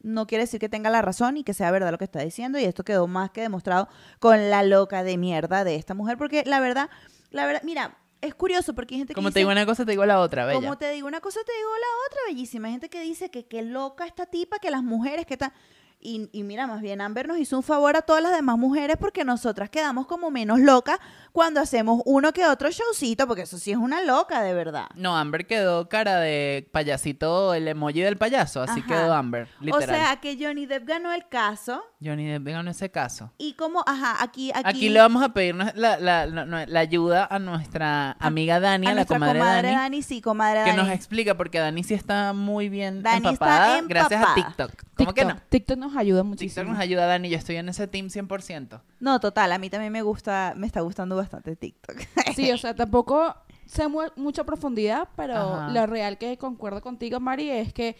no 0.00 0.26
quiere 0.26 0.44
decir 0.44 0.60
que 0.60 0.68
tenga 0.68 0.90
la 0.90 1.02
razón 1.02 1.36
y 1.36 1.44
que 1.44 1.54
sea 1.54 1.70
verdad 1.70 1.90
lo 1.90 1.98
que 1.98 2.04
está 2.04 2.20
diciendo. 2.20 2.58
Y 2.58 2.64
esto 2.64 2.84
quedó 2.84 3.06
más 3.06 3.30
que 3.30 3.40
demostrado 3.40 3.88
con 4.18 4.50
la 4.50 4.62
loca 4.62 5.02
de 5.02 5.16
mierda 5.16 5.64
de 5.64 5.76
esta 5.76 5.94
mujer, 5.94 6.16
porque 6.18 6.44
la 6.46 6.60
verdad, 6.60 6.88
la 7.30 7.46
verdad, 7.46 7.62
mira, 7.64 7.98
es 8.20 8.34
curioso 8.34 8.74
porque 8.74 8.94
hay 8.94 8.98
gente 9.00 9.12
que 9.12 9.14
Como 9.14 9.28
dice, 9.28 9.34
te 9.34 9.40
digo 9.40 9.50
una 9.50 9.66
cosa, 9.66 9.84
te 9.84 9.92
digo 9.92 10.04
la 10.06 10.20
otra, 10.20 10.44
bella. 10.44 10.60
como 10.60 10.76
te 10.76 10.90
digo 10.90 11.06
una 11.06 11.20
cosa, 11.20 11.40
te 11.44 11.52
digo 11.56 11.70
la 11.70 12.06
otra, 12.08 12.20
bellísima. 12.28 12.68
Hay 12.68 12.72
gente 12.72 12.88
que 12.88 13.00
dice 13.00 13.30
que 13.30 13.46
qué 13.46 13.62
loca 13.62 14.06
esta 14.06 14.26
tipa, 14.26 14.58
que 14.58 14.70
las 14.70 14.82
mujeres 14.82 15.26
que 15.26 15.34
están... 15.34 15.52
Y, 16.00 16.28
y 16.32 16.44
mira, 16.44 16.68
más 16.68 16.80
bien 16.80 17.00
Amber 17.00 17.26
nos 17.26 17.38
hizo 17.38 17.56
un 17.56 17.64
favor 17.64 17.96
a 17.96 18.02
todas 18.02 18.22
las 18.22 18.32
demás 18.32 18.56
mujeres 18.56 18.96
porque 19.00 19.24
nosotras 19.24 19.68
quedamos 19.68 20.06
como 20.06 20.30
menos 20.30 20.60
locas 20.60 20.98
cuando 21.32 21.60
hacemos 21.60 22.02
uno 22.04 22.32
que 22.32 22.46
otro 22.46 22.70
showcito, 22.70 23.26
porque 23.26 23.42
eso 23.42 23.58
sí 23.58 23.70
es 23.72 23.76
una 23.76 24.02
loca, 24.02 24.42
de 24.42 24.54
verdad. 24.54 24.86
No, 24.94 25.16
Amber 25.16 25.46
quedó 25.46 25.88
cara 25.88 26.16
de 26.20 26.68
payasito, 26.72 27.54
el 27.54 27.68
emoji 27.68 28.00
del 28.00 28.16
payaso, 28.16 28.62
así 28.62 28.80
Ajá. 28.80 28.86
quedó 28.88 29.14
Amber, 29.14 29.48
literal. 29.60 29.82
O 29.88 29.92
sea, 29.92 30.16
que 30.20 30.36
Johnny 30.40 30.66
Depp 30.66 30.86
ganó 30.86 31.12
el 31.12 31.28
caso 31.28 31.82
Johnny 32.02 32.26
Depp 32.28 32.46
ganó 32.46 32.70
ese 32.70 32.90
caso. 32.90 33.32
y 33.38 33.54
como, 33.54 33.82
ajá, 33.86 34.22
aquí... 34.22 34.50
Aquí, 34.54 34.62
Aquí, 34.68 34.88
le 34.88 35.00
vamos 35.00 35.22
a 35.22 35.30
pedir 35.30 35.54
la, 35.56 35.72
la- 35.74 35.98
la- 35.98 36.26
la- 36.26 36.66
la 36.66 36.80
ayuda 36.80 37.26
a 37.28 37.38
nuestra 37.38 38.12
amiga 38.20 38.60
Dani, 38.60 38.86
a 38.86 38.90
a 38.90 38.92
la 38.92 38.96
nuestra 39.00 39.16
comadre, 39.16 39.38
comadre 39.40 39.68
Dani, 39.68 39.76
Dani, 39.80 40.02
sí, 40.02 40.20
comadre 40.20 40.64
que 40.64 40.70
Dani. 40.70 40.82
nos 40.82 40.90
explica, 40.92 41.36
porque 41.36 41.58
Dani 41.58 41.82
sí 41.82 41.94
está 41.94 42.32
muy 42.32 42.68
bien 42.68 43.02
Dani 43.02 43.16
está 43.16 43.28
empapada 43.30 43.80
gracias 43.86 44.12
a 44.22 44.24
empapada. 44.38 44.68
TikTok. 44.68 44.82
¿Cómo 44.96 45.14
que 45.14 45.24
no? 45.24 45.30
TikTok- 45.34 45.42
TikTok 45.48 45.78
nos 45.78 45.96
ayuda 45.96 46.20
TikTok 46.22 46.28
muchísimo. 46.28 46.70
nos 46.70 46.78
ayuda, 46.78 47.06
Dani, 47.06 47.28
yo 47.30 47.36
estoy 47.36 47.56
en 47.56 47.68
ese 47.68 47.86
team 47.88 48.06
100%. 48.08 48.80
No, 49.00 49.20
total, 49.20 49.52
a 49.52 49.58
mí 49.58 49.70
también 49.70 49.92
me 49.92 50.02
gusta, 50.02 50.54
me 50.56 50.66
está 50.66 50.80
gustando 50.80 51.16
bastante 51.16 51.54
TikTok. 51.56 51.96
Sí, 52.36 52.50
o 52.50 52.58
sea, 52.58 52.74
tampoco 52.74 53.34
sé 53.66 53.86
mu- 53.88 54.10
mucha 54.16 54.44
profundidad, 54.44 55.08
pero 55.16 55.34
Ajá. 55.36 55.68
lo 55.70 55.86
real 55.86 56.18
que 56.18 56.36
concuerdo 56.38 56.80
contigo, 56.82 57.20
Mari, 57.20 57.50
es 57.50 57.72
que 57.72 57.96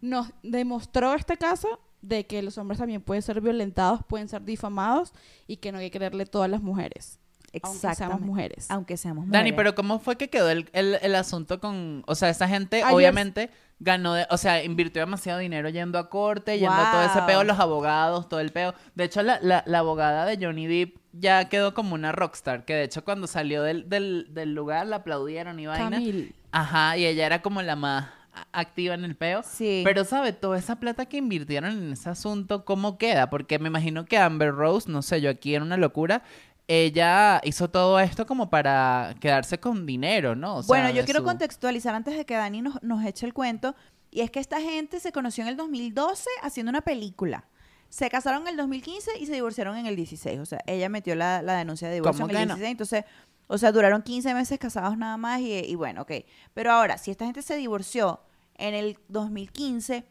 nos 0.00 0.30
demostró 0.42 1.14
este 1.14 1.36
caso 1.36 1.80
de 2.00 2.26
que 2.26 2.42
los 2.42 2.56
hombres 2.58 2.78
también 2.78 3.02
pueden 3.02 3.22
ser 3.22 3.40
violentados, 3.40 4.00
pueden 4.08 4.28
ser 4.28 4.44
difamados 4.44 5.12
y 5.46 5.56
que 5.56 5.72
no 5.72 5.78
hay 5.78 5.90
que 5.90 5.98
creerle 5.98 6.26
todas 6.26 6.48
las 6.48 6.62
mujeres, 6.62 7.18
aunque 7.52 7.78
seamos 7.80 7.92
Exactamente. 7.98 8.24
mujeres. 8.26 8.70
Aunque 8.70 8.96
seamos 8.96 9.26
mujeres. 9.26 9.40
Dani, 9.44 9.52
pero 9.52 9.74
¿cómo 9.74 9.98
fue 9.98 10.16
que 10.16 10.28
quedó 10.28 10.50
el, 10.50 10.68
el- 10.72 10.98
el 11.02 11.14
asunto 11.14 11.60
con... 11.60 12.02
O 12.06 12.14
sea, 12.14 12.28
esa 12.30 12.48
gente 12.48 12.82
Ayer- 12.82 12.94
obviamente 12.94 13.50
ganó, 13.80 14.14
de- 14.14 14.26
o 14.30 14.36
sea, 14.36 14.62
invirtió 14.64 15.00
demasiado 15.00 15.38
dinero 15.38 15.68
yendo 15.68 15.98
a 15.98 16.08
corte, 16.10 16.58
yendo 16.58 16.74
a 16.74 16.90
todo 16.92 17.02
ese 17.04 17.22
peo, 17.26 17.44
los 17.44 17.58
abogados, 17.58 18.28
todo 18.28 18.40
el 18.40 18.50
peo. 18.52 18.74
De 18.94 19.04
hecho, 19.04 19.22
la, 19.22 19.38
la- 19.42 19.62
la 19.66 19.78
abogada 19.78 20.26
de 20.26 20.36
Johnny 20.44 20.66
Depp 20.66 20.96
ya 21.12 21.48
quedó 21.48 21.74
como 21.74 21.94
una 21.94 22.12
rockstar, 22.12 22.64
que 22.64 22.74
de 22.74 22.84
hecho 22.84 23.04
cuando 23.04 23.26
salió 23.26 23.62
del, 23.62 23.88
del, 23.88 24.26
del 24.34 24.54
lugar 24.54 24.86
la 24.86 24.96
aplaudieron 24.96 25.58
y 25.58 25.66
vaina. 25.66 25.90
Camil. 25.90 26.34
Ajá, 26.52 26.96
y 26.96 27.06
ella 27.06 27.26
era 27.26 27.40
como 27.42 27.62
la 27.62 27.76
más 27.76 28.08
activa 28.52 28.94
en 28.94 29.04
el 29.04 29.16
peo. 29.16 29.42
Sí. 29.42 29.82
Pero, 29.84 30.04
¿sabe? 30.04 30.32
Toda 30.32 30.58
esa 30.58 30.76
plata 30.76 31.06
que 31.06 31.16
invirtieron 31.16 31.72
en 31.72 31.92
ese 31.92 32.08
asunto, 32.08 32.64
¿cómo 32.64 32.96
queda? 32.96 33.30
Porque 33.30 33.58
me 33.58 33.68
imagino 33.68 34.04
que 34.06 34.16
Amber 34.16 34.52
Rose, 34.54 34.88
no 34.90 35.02
sé, 35.02 35.20
yo 35.20 35.28
aquí 35.30 35.54
era 35.56 35.64
una 35.64 35.76
locura, 35.76 36.22
ella 36.68 37.40
hizo 37.44 37.68
todo 37.70 37.98
esto 37.98 38.26
como 38.26 38.50
para 38.50 39.14
quedarse 39.20 39.58
con 39.58 39.86
dinero, 39.86 40.36
¿no? 40.36 40.56
O 40.56 40.62
sea, 40.62 40.68
bueno, 40.68 40.90
yo 40.90 41.04
quiero 41.04 41.20
su- 41.20 41.26
contextualizar 41.26 41.94
antes 41.94 42.16
de 42.16 42.24
que 42.26 42.34
Dani 42.34 42.60
nos, 42.62 42.82
nos 42.82 43.04
eche 43.04 43.26
el 43.26 43.34
cuento. 43.34 43.74
Y 44.10 44.20
es 44.20 44.30
que 44.30 44.38
esta 44.40 44.60
gente 44.60 45.00
se 45.00 45.10
conoció 45.12 45.42
en 45.42 45.48
el 45.48 45.56
2012 45.56 46.28
haciendo 46.42 46.70
una 46.70 46.82
película. 46.82 47.46
Se 47.88 48.08
casaron 48.10 48.42
en 48.42 48.48
el 48.48 48.56
2015 48.58 49.18
y 49.18 49.26
se 49.26 49.32
divorciaron 49.32 49.76
en 49.76 49.86
el 49.86 49.96
16. 49.96 50.38
O 50.40 50.46
sea, 50.46 50.60
ella 50.66 50.88
metió 50.90 51.14
la, 51.14 51.40
la 51.42 51.54
denuncia 51.56 51.88
de 51.88 51.94
divorcio 51.94 52.22
¿Cómo 52.26 52.30
en 52.30 52.36
el 52.36 52.42
que 52.42 52.46
no? 52.48 52.54
16. 52.56 52.70
Entonces, 52.72 53.04
o 53.46 53.56
sea, 53.58 53.72
duraron 53.72 54.02
15 54.02 54.34
meses 54.34 54.58
casados 54.58 54.96
nada 54.98 55.16
más 55.16 55.40
y, 55.40 55.52
y 55.54 55.74
bueno, 55.74 56.02
ok. 56.02 56.12
Pero 56.52 56.72
ahora, 56.72 56.98
si 56.98 57.10
esta 57.10 57.24
gente 57.24 57.40
se 57.42 57.56
divorció 57.56 58.20
en 58.56 58.74
el 58.74 58.98
2015, 59.08 60.04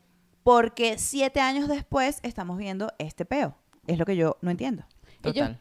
porque 0.44 0.98
siete 0.98 1.40
años 1.40 1.68
después 1.68 2.20
estamos 2.24 2.58
viendo 2.58 2.92
este 2.98 3.26
peo? 3.26 3.56
Es 3.86 4.00
lo 4.00 4.06
que 4.06 4.16
yo 4.16 4.38
no 4.42 4.50
entiendo. 4.50 4.86
Total. 5.22 5.60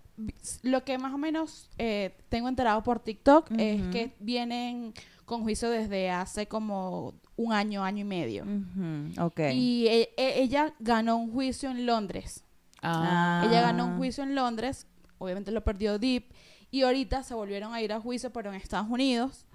Lo 0.63 0.85
que 0.85 0.99
más 0.99 1.13
o 1.13 1.19
menos 1.19 1.71
eh, 1.79 2.17
tengo 2.29 2.49
enterado 2.49 2.83
por 2.83 3.01
TikTok 3.01 3.51
es 3.59 3.83
que 3.89 4.17
vienen 4.21 4.95
con 5.25 5.43
juicio 5.43 5.69
desde 5.71 6.11
hace 6.11 6.47
como 6.47 7.15
un 7.37 7.53
año, 7.53 7.83
año 7.85 8.01
y 8.01 8.05
medio. 8.05 8.45
Ujú, 8.45 9.23
ok. 9.27 9.41
Y 9.53 9.87
e- 9.89 10.11
e- 10.17 10.41
ella 10.43 10.73
ganó 10.79 11.17
un 11.17 11.33
juicio 11.33 11.71
en 11.71 11.85
Londres. 11.87 12.45
Ah, 12.83 13.43
Ella 13.49 13.61
ganó 13.63 13.87
un 13.87 13.97
juicio 13.97 14.23
en 14.23 14.35
Londres, 14.35 14.87
obviamente 15.19 15.51
lo 15.51 15.65
perdió 15.65 15.99
Deep, 15.99 16.33
y 16.71 16.83
ahorita 16.83 17.23
se 17.25 17.35
volvieron 17.35 17.75
a 17.75 17.81
ir 17.83 17.93
a 17.93 18.01
juicio, 18.01 18.33
pero 18.33 18.51
en 18.51 18.57
Estados 18.57 18.89
Unidos. 18.89 19.47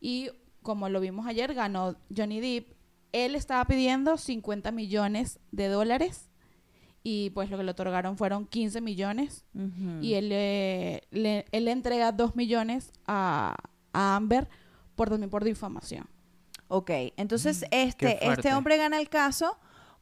Y 0.00 0.30
como 0.62 0.88
lo 0.88 1.00
vimos 1.00 1.26
ayer, 1.26 1.52
ganó 1.54 1.96
Johnny 2.14 2.40
Depp. 2.40 2.72
Él 3.12 3.34
estaba 3.34 3.64
pidiendo 3.64 4.16
50 4.18 4.70
millones 4.72 5.40
de 5.50 5.68
dólares 5.68 6.28
y 7.08 7.30
pues 7.30 7.48
lo 7.50 7.56
que 7.56 7.62
le 7.62 7.70
otorgaron 7.70 8.16
fueron 8.16 8.46
15 8.46 8.80
millones. 8.80 9.44
Y 10.02 10.14
él, 10.14 10.28
le- 10.28 11.02
le, 11.12 11.44
él 11.52 11.64
le 11.66 11.70
entrega 11.70 12.10
2 12.10 12.34
millones 12.34 12.90
a, 13.06 13.54
a 13.92 14.16
Amber 14.16 14.48
por 14.96 15.08
también 15.08 15.30
por 15.30 15.44
difamación. 15.44 16.08
Ok, 16.66 16.90
entonces 17.16 17.64
qué 17.70 17.82
este, 17.84 18.06
este 18.32 18.48
hombre 18.54 18.76
gana 18.76 18.98
el 18.98 19.08
caso 19.08 19.56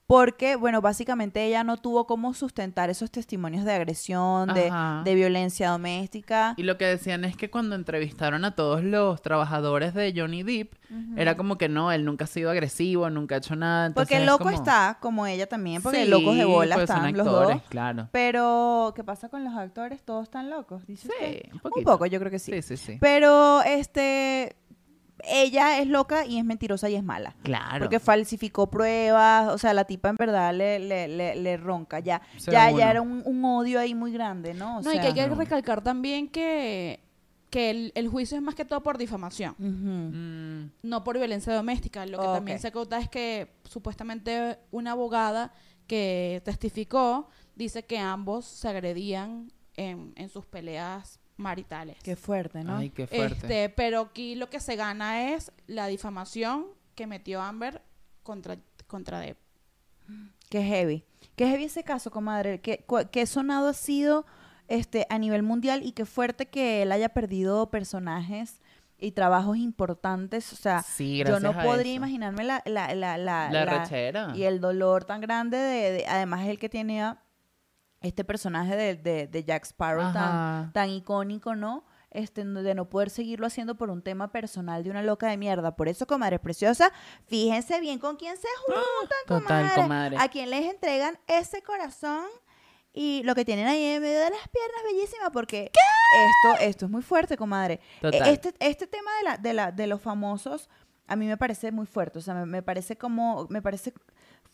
porque, 0.07 0.57
bueno, 0.57 0.83
básicamente 0.83 1.45
ella 1.47 1.64
no 1.64 1.79
tuvo 1.79 2.07
cómo 2.07 2.35
sustentar 2.35 2.90
esos 2.90 3.11
testimonios 3.11 3.64
de 3.64 3.73
agresión, 3.73 4.51
de, 4.53 5.14
violencia 5.14 5.71
doméstica. 5.71 6.55
Y 6.59 6.64
lo 6.64 6.77
que 6.77 6.85
decían 6.85 7.25
es 7.25 7.37
que 7.37 7.51
cuando 7.51 7.75
entrevistaron 7.75 8.45
a 8.45 8.55
todos 8.55 8.83
los 8.85 9.23
trabajadores 9.23 9.95
de 9.95 10.12
Johnny 10.14 10.43
Depp, 10.43 10.75
era 11.17 11.37
como 11.37 11.57
que 11.57 11.69
no, 11.69 11.90
él 11.90 12.05
nunca 12.05 12.25
ha 12.25 12.29
sido 12.29 12.51
agresivo, 12.51 13.09
nunca 13.11 13.37
ha 13.37 13.38
hecho 13.38 13.57
nada. 13.57 13.87
entonces 13.87 14.07
Porque 14.09 14.17
el 14.17 14.23
es 14.25 14.27
loco 14.29 14.45
como- 14.45 14.57
está, 14.57 14.99
como 15.01 15.27
ella 15.27 15.47
también, 15.49 15.83
porque 15.83 16.05
Sí, 16.05 16.09
locos 16.11 16.37
de 16.37 16.45
bola 16.45 16.75
pues 16.77 16.88
son 16.88 16.97
están 16.99 17.17
los 17.17 17.27
actores, 17.27 17.57
dos. 17.57 17.62
claro. 17.71 18.09
Pero, 18.12 18.93
¿qué 18.95 19.03
pasa 19.05 19.29
con 19.31 19.43
los 19.45 19.55
actores? 19.55 20.03
¿Todos 20.03 20.25
están 20.25 20.51
locos? 20.51 20.87
¿Dice 20.87 21.09
Sí, 21.09 21.14
usted? 21.14 21.43
un 21.49 21.53
Un 21.55 21.61
poquito. 21.61 21.90
poco, 21.93 22.07
yo 22.07 22.19
creo 22.21 22.31
que 22.31 22.38
sí. 22.38 22.53
Sí, 22.53 22.62
sí, 22.62 22.77
sí. 22.77 22.99
Pero, 23.01 23.62
este, 23.62 24.55
ella 25.28 25.78
es 25.78 25.87
loca 25.87 26.26
y 26.26 26.38
es 26.38 26.44
mentirosa 26.44 26.88
y 26.88 26.94
es 26.94 27.02
mala. 27.02 27.34
Claro. 27.42 27.80
Porque 27.80 28.00
falsificó 28.00 28.68
pruebas, 28.68 29.52
o 29.52 29.58
sea, 29.58 29.74
la 29.74 29.84
tipa 29.84 30.08
en 30.08 30.16
verdad 30.16 30.54
le, 30.54 30.78
le, 30.78 31.08
le, 31.08 31.37
le 31.37 31.56
ronca. 31.56 32.00
Ya, 32.00 32.22
ya, 32.38 32.70
ya 32.70 32.90
era 32.90 33.02
un, 33.02 33.22
un 33.24 33.44
odio 33.44 33.80
ahí 33.80 33.94
muy 33.94 34.12
grande, 34.12 34.54
¿no? 34.54 34.78
O 34.78 34.82
no, 34.82 34.92
y 34.92 34.98
que 34.98 35.06
hay 35.08 35.14
que 35.14 35.26
no. 35.26 35.34
recalcar 35.34 35.82
también 35.82 36.28
que, 36.28 37.00
que 37.50 37.70
el, 37.70 37.92
el 37.94 38.08
juicio 38.08 38.37
es 38.37 38.42
más 38.42 38.54
que 38.54 38.64
todo 38.64 38.82
por 38.82 38.98
difamación. 38.98 39.54
Mm, 39.58 40.88
no 40.88 41.04
por 41.04 41.16
violencia 41.16 41.54
doméstica. 41.54 42.06
Lo 42.06 42.18
que 42.18 42.26
también 42.26 42.58
se 42.58 42.68
acota 42.68 42.98
es 42.98 43.08
que 43.08 43.52
supuestamente 43.68 44.58
una 44.70 44.92
abogada 44.92 45.52
que 45.87 46.42
testificó 46.44 47.28
dice 47.54 47.84
que 47.84 47.98
ambos 47.98 48.44
se 48.44 48.68
agredían 48.68 49.52
en, 49.76 50.12
en 50.16 50.28
sus 50.28 50.46
peleas 50.46 51.20
maritales. 51.37 51.97
Qué 52.03 52.16
fuerte, 52.16 52.62
¿no? 52.64 52.77
Ay, 52.77 52.90
qué 52.90 53.07
fuerte. 53.07 53.35
Este, 53.35 53.68
pero 53.70 54.01
aquí 54.01 54.35
lo 54.35 54.49
que 54.51 54.61
se 54.61 54.77
gana 54.77 55.33
es 55.33 55.53
la 55.66 55.87
difamación 55.87 56.66
que 56.94 57.07
metió 57.07 57.42
Amber 57.42 57.83
contra, 58.23 58.57
contra 58.87 59.20
Depp. 59.20 59.38
Qué 60.49 60.62
heavy. 60.62 61.05
Qué 61.37 61.47
heavy 61.49 61.64
ese 61.64 61.83
caso, 61.83 62.11
comadre. 62.11 62.61
Qué, 62.61 63.27
sonado 63.27 63.68
ha 63.68 63.73
sido 63.75 64.25
este, 64.68 65.07
a 65.11 65.18
nivel 65.18 65.42
mundial 65.42 65.83
y 65.85 65.92
qué 65.92 66.05
fuerte 66.05 66.47
que 66.47 66.83
él 66.83 66.92
haya 66.92 67.09
perdido 67.09 67.70
personajes 67.70 68.61
y 68.99 69.11
trabajos 69.12 69.57
importantes. 69.57 70.53
O 70.53 70.57
sea, 70.57 70.83
Sí, 70.83 71.25
yo 71.27 71.40
no 71.40 71.53
podría 71.53 71.92
eso. 71.92 71.97
imaginarme 71.97 72.44
la, 72.44 72.62
la, 72.66 72.94
la, 72.94 73.18
la, 73.18 73.51
La 73.51 73.64
la- 73.64 73.83
rechera. 73.83 74.33
y 74.37 74.44
el 74.44 74.61
dolor 74.61 75.05
tan 75.05 75.20
grande 75.20 75.57
de, 75.57 75.90
de- 75.92 76.07
además 76.07 76.47
el 76.47 76.59
que 76.59 76.68
tenía 76.68 77.18
este 78.05 78.25
personaje 78.25 78.77
de, 78.77 78.95
de, 78.97 79.27
de 79.27 79.45
Jack 79.45 79.64
Sparrow 79.64 80.12
tan, 80.12 80.73
tan 80.73 80.90
icónico, 80.90 81.55
¿no? 81.57 81.85
Este, 82.11 82.45
de 82.45 82.75
no 82.77 82.88
poder 82.88 83.11
seguirlo 83.11 83.47
haciendo 83.49 83.75
por 83.77 83.90
un 83.90 84.01
tema 84.01 84.31
personal 84.31 84.85
de 84.85 84.90
una 84.90 85.03
loca 85.03 85.27
de 85.27 85.37
mierda. 85.37 85.75
Por 85.75 85.88
eso, 85.88 86.07
comadres 86.07 86.38
preciosas, 86.38 86.90
fíjense 87.27 87.81
bien 87.81 87.99
con 87.99 88.17
quién 88.17 88.37
se 88.37 88.47
juntan, 88.67 89.19
Total, 89.27 89.43
comadre. 89.43 89.83
comadre. 89.83 90.17
A 90.21 90.29
quién 90.29 90.49
les 90.51 90.71
entregan 90.71 91.19
ese 91.27 91.61
corazón 91.62 92.27
y 92.93 93.23
lo 93.25 93.35
que 93.35 93.45
tienen 93.45 93.67
ahí 93.67 93.83
en 93.85 94.03
medio 94.03 94.21
de 94.21 94.31
las 94.31 94.49
piernas, 94.49 94.83
bellísima, 94.93 95.31
porque 95.33 95.73
esto, 95.73 96.62
esto 96.64 96.85
es 96.85 96.90
muy 96.93 97.03
fuerte, 97.03 97.37
comadre. 97.37 97.81
Total. 98.01 98.29
E- 98.29 98.33
Este, 98.33 98.55
este 98.61 98.87
tema 98.87 99.11
de, 99.19 99.25
la, 99.25 99.37
de, 99.38 99.53
la, 99.53 99.73
de 99.73 99.87
los 99.88 100.01
famosos 100.01 100.69
a 101.09 101.17
mí 101.17 101.27
me 101.27 101.37
parece 101.37 101.73
muy 101.73 101.87
fuerte. 101.87 102.21
O 102.21 102.23
sea, 102.23 102.35
me, 102.35 102.47
me 102.47 102.62
parece 102.62 102.97
como, 102.97 103.47
me 103.51 103.61
parece 103.61 103.93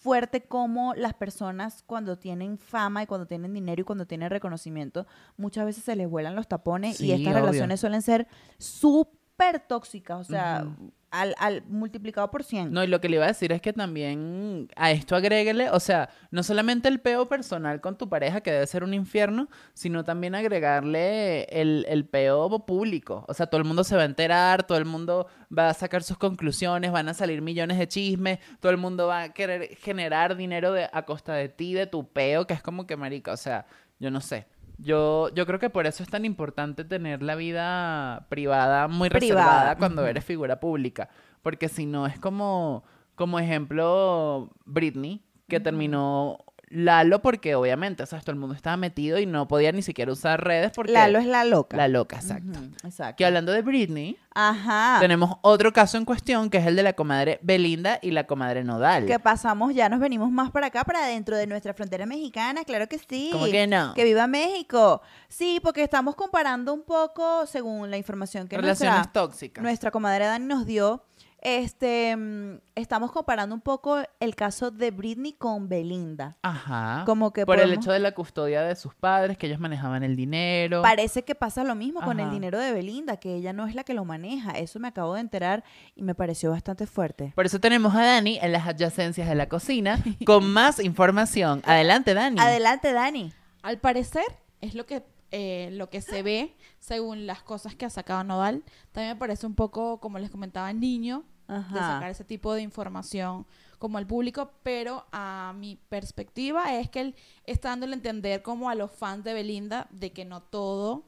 fuerte 0.00 0.42
como 0.42 0.94
las 0.94 1.12
personas 1.14 1.82
cuando 1.86 2.18
tienen 2.18 2.58
fama 2.58 3.02
y 3.02 3.06
cuando 3.06 3.26
tienen 3.26 3.52
dinero 3.52 3.82
y 3.82 3.84
cuando 3.84 4.06
tienen 4.06 4.30
reconocimiento, 4.30 5.06
muchas 5.36 5.66
veces 5.66 5.84
se 5.84 5.94
les 5.94 6.08
vuelan 6.08 6.34
los 6.34 6.48
tapones 6.48 7.00
y 7.00 7.12
estas 7.12 7.34
obvio. 7.34 7.40
relaciones 7.40 7.80
suelen 7.80 8.00
ser 8.00 8.26
súper 8.58 9.60
tóxicas. 9.60 10.20
O 10.20 10.24
sea. 10.24 10.66
Al, 11.10 11.34
al 11.38 11.62
multiplicado 11.66 12.30
por 12.30 12.44
100. 12.44 12.72
No, 12.72 12.84
y 12.84 12.86
lo 12.86 13.00
que 13.00 13.08
le 13.08 13.16
iba 13.16 13.24
a 13.24 13.28
decir 13.28 13.52
es 13.52 13.60
que 13.60 13.72
también 13.72 14.68
a 14.76 14.90
esto 14.90 15.16
agréguele, 15.16 15.70
o 15.70 15.80
sea, 15.80 16.08
no 16.30 16.42
solamente 16.42 16.88
el 16.88 17.00
peo 17.00 17.28
personal 17.28 17.80
con 17.80 17.96
tu 17.96 18.08
pareja, 18.08 18.40
que 18.40 18.52
debe 18.52 18.66
ser 18.66 18.84
un 18.84 18.94
infierno, 18.94 19.48
sino 19.74 20.04
también 20.04 20.34
agregarle 20.34 21.44
el, 21.44 21.86
el 21.88 22.06
peo 22.06 22.64
público. 22.66 23.24
O 23.28 23.34
sea, 23.34 23.46
todo 23.46 23.60
el 23.60 23.66
mundo 23.66 23.84
se 23.84 23.96
va 23.96 24.02
a 24.02 24.06
enterar, 24.06 24.66
todo 24.66 24.78
el 24.78 24.84
mundo 24.84 25.26
va 25.56 25.70
a 25.70 25.74
sacar 25.74 26.02
sus 26.02 26.18
conclusiones, 26.18 26.92
van 26.92 27.08
a 27.08 27.14
salir 27.14 27.42
millones 27.42 27.78
de 27.78 27.88
chismes, 27.88 28.38
todo 28.60 28.70
el 28.72 28.78
mundo 28.78 29.06
va 29.06 29.22
a 29.22 29.32
querer 29.32 29.76
generar 29.76 30.36
dinero 30.36 30.72
de, 30.72 30.88
a 30.92 31.04
costa 31.04 31.34
de 31.34 31.48
ti, 31.48 31.74
de 31.74 31.86
tu 31.86 32.08
peo, 32.08 32.46
que 32.46 32.54
es 32.54 32.62
como 32.62 32.86
que 32.86 32.96
marica, 32.96 33.32
o 33.32 33.36
sea, 33.36 33.66
yo 33.98 34.10
no 34.10 34.20
sé. 34.20 34.46
Yo, 34.82 35.28
yo 35.34 35.46
creo 35.46 35.58
que 35.58 35.70
por 35.70 35.86
eso 35.86 36.02
es 36.02 36.08
tan 36.08 36.24
importante 36.24 36.84
tener 36.84 37.22
la 37.22 37.34
vida 37.34 38.26
privada 38.28 38.88
muy 38.88 39.10
Privada, 39.10 39.44
reservada 39.44 39.76
cuando 39.76 40.06
eres 40.06 40.24
figura 40.24 40.58
pública. 40.58 41.10
Porque 41.42 41.68
si 41.68 41.86
no, 41.86 42.06
es 42.06 42.18
como, 42.18 42.84
como 43.14 43.38
ejemplo 43.38 44.50
Britney, 44.64 45.22
que 45.48 45.60
terminó 45.60 46.38
Lalo 46.72 47.20
porque 47.20 47.56
obviamente, 47.56 48.04
o 48.04 48.06
sea, 48.06 48.20
todo 48.20 48.30
el 48.30 48.38
mundo 48.38 48.54
estaba 48.54 48.76
metido 48.76 49.18
y 49.18 49.26
no 49.26 49.48
podía 49.48 49.72
ni 49.72 49.82
siquiera 49.82 50.12
usar 50.12 50.42
redes 50.44 50.70
porque... 50.72 50.92
Lalo 50.92 51.18
es 51.18 51.26
la 51.26 51.44
loca. 51.44 51.76
La 51.76 51.88
loca, 51.88 52.16
exacto. 52.16 52.60
Exacto. 52.84 53.16
Que 53.16 53.26
hablando 53.26 53.50
de 53.50 53.62
Britney, 53.62 54.16
Ajá. 54.32 54.98
tenemos 55.00 55.36
otro 55.42 55.72
caso 55.72 55.98
en 55.98 56.04
cuestión 56.04 56.48
que 56.48 56.58
es 56.58 56.66
el 56.66 56.76
de 56.76 56.84
la 56.84 56.92
comadre 56.92 57.40
Belinda 57.42 57.98
y 58.00 58.12
la 58.12 58.28
comadre 58.28 58.62
Nodal. 58.62 59.06
Que 59.06 59.18
pasamos, 59.18 59.74
ya 59.74 59.88
nos 59.88 59.98
venimos 59.98 60.30
más 60.30 60.52
para 60.52 60.68
acá, 60.68 60.84
para 60.84 61.04
dentro 61.06 61.36
de 61.36 61.48
nuestra 61.48 61.74
frontera 61.74 62.06
mexicana, 62.06 62.62
claro 62.64 62.86
que 62.88 62.98
sí. 62.98 63.30
¿Cómo 63.32 63.46
que 63.46 63.66
no? 63.66 63.92
Que 63.94 64.04
viva 64.04 64.28
México. 64.28 65.02
Sí, 65.28 65.58
porque 65.64 65.82
estamos 65.82 66.14
comparando 66.14 66.72
un 66.72 66.84
poco, 66.84 67.46
según 67.46 67.90
la 67.90 67.96
información 67.96 68.46
que 68.46 68.56
Relaciones 68.56 68.94
nuestra, 68.94 69.12
tóxicas. 69.12 69.60
nuestra 69.60 69.90
comadre 69.90 70.26
Dani 70.26 70.46
nos 70.46 70.66
dio, 70.66 71.02
este, 71.42 72.16
mm, 72.16 72.58
estamos 72.74 73.12
comparando 73.12 73.54
un 73.54 73.60
poco 73.60 73.98
el 74.20 74.34
caso 74.34 74.70
de 74.70 74.90
Britney 74.90 75.32
con 75.32 75.68
Belinda. 75.68 76.36
Ajá. 76.42 77.04
Como 77.06 77.32
que 77.32 77.46
Por 77.46 77.60
el 77.60 77.72
hecho 77.72 77.92
de 77.92 77.98
la 77.98 78.12
custodia 78.12 78.62
de 78.62 78.76
sus 78.76 78.94
padres, 78.94 79.38
que 79.38 79.46
ellos 79.46 79.60
manejaban 79.60 80.02
el 80.02 80.16
dinero. 80.16 80.82
Parece 80.82 81.24
que 81.24 81.34
pasa 81.34 81.64
lo 81.64 81.74
mismo 81.74 82.02
con 82.02 82.20
el 82.20 82.30
dinero 82.30 82.58
de 82.58 82.72
Belinda, 82.72 83.16
que 83.16 83.34
ella 83.34 83.52
no 83.52 83.66
es 83.66 83.74
la 83.74 83.84
que 83.84 83.94
lo 83.94 84.04
maneja. 84.04 84.52
Eso 84.52 84.78
me 84.78 84.88
acabo 84.88 85.14
de 85.14 85.20
enterar 85.20 85.64
y 85.94 86.02
me 86.02 86.14
pareció 86.14 86.50
bastante 86.50 86.86
fuerte. 86.86 87.32
Por 87.34 87.46
eso 87.46 87.58
tenemos 87.58 87.94
a 87.94 88.02
Dani 88.02 88.38
en 88.40 88.52
las 88.52 88.66
adyacencias 88.66 89.28
de 89.28 89.34
la 89.34 89.48
cocina 89.48 89.98
con 90.26 90.50
más 90.52 90.78
información. 90.80 91.62
Adelante, 91.64 92.14
Dani. 92.14 92.40
Adelante, 92.40 92.92
Dani. 92.92 93.32
Al 93.62 93.78
parecer, 93.78 94.24
es 94.60 94.74
lo 94.74 94.86
que, 94.86 95.02
eh, 95.30 95.70
lo 95.72 95.90
que 95.90 96.00
se 96.00 96.22
ve 96.22 96.56
según 96.78 97.26
las 97.26 97.42
cosas 97.42 97.74
que 97.74 97.84
ha 97.84 97.90
sacado 97.90 98.24
Nodal. 98.24 98.64
También 98.92 99.14
me 99.14 99.18
parece 99.18 99.46
un 99.46 99.54
poco, 99.54 100.00
como 100.00 100.18
les 100.18 100.30
comentaba, 100.30 100.72
niño 100.72 101.24
de 101.48 101.80
sacar 101.80 102.10
ese 102.10 102.24
tipo 102.24 102.54
de 102.54 102.62
información 102.62 103.44
como 103.78 103.98
al 103.98 104.06
público, 104.06 104.52
pero 104.62 105.06
a 105.10 105.52
mi 105.56 105.76
perspectiva 105.88 106.76
es 106.76 106.88
que 106.90 107.00
él 107.00 107.14
está 107.44 107.70
dándole 107.70 107.94
a 107.94 107.96
entender 107.96 108.42
como 108.42 108.70
a 108.70 108.74
los 108.74 108.92
fans 108.92 109.24
de 109.24 109.34
Belinda 109.34 109.88
de 109.90 110.12
que 110.12 110.24
no 110.24 110.42
todo 110.42 111.06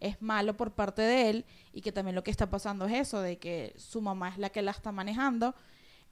es 0.00 0.20
malo 0.20 0.56
por 0.56 0.72
parte 0.72 1.02
de 1.02 1.30
él 1.30 1.44
y 1.72 1.80
que 1.80 1.92
también 1.92 2.14
lo 2.14 2.24
que 2.24 2.30
está 2.30 2.50
pasando 2.50 2.86
es 2.86 2.94
eso, 2.94 3.20
de 3.20 3.38
que 3.38 3.74
su 3.76 4.00
mamá 4.00 4.30
es 4.30 4.38
la 4.38 4.50
que 4.50 4.62
la 4.62 4.72
está 4.72 4.90
manejando, 4.90 5.54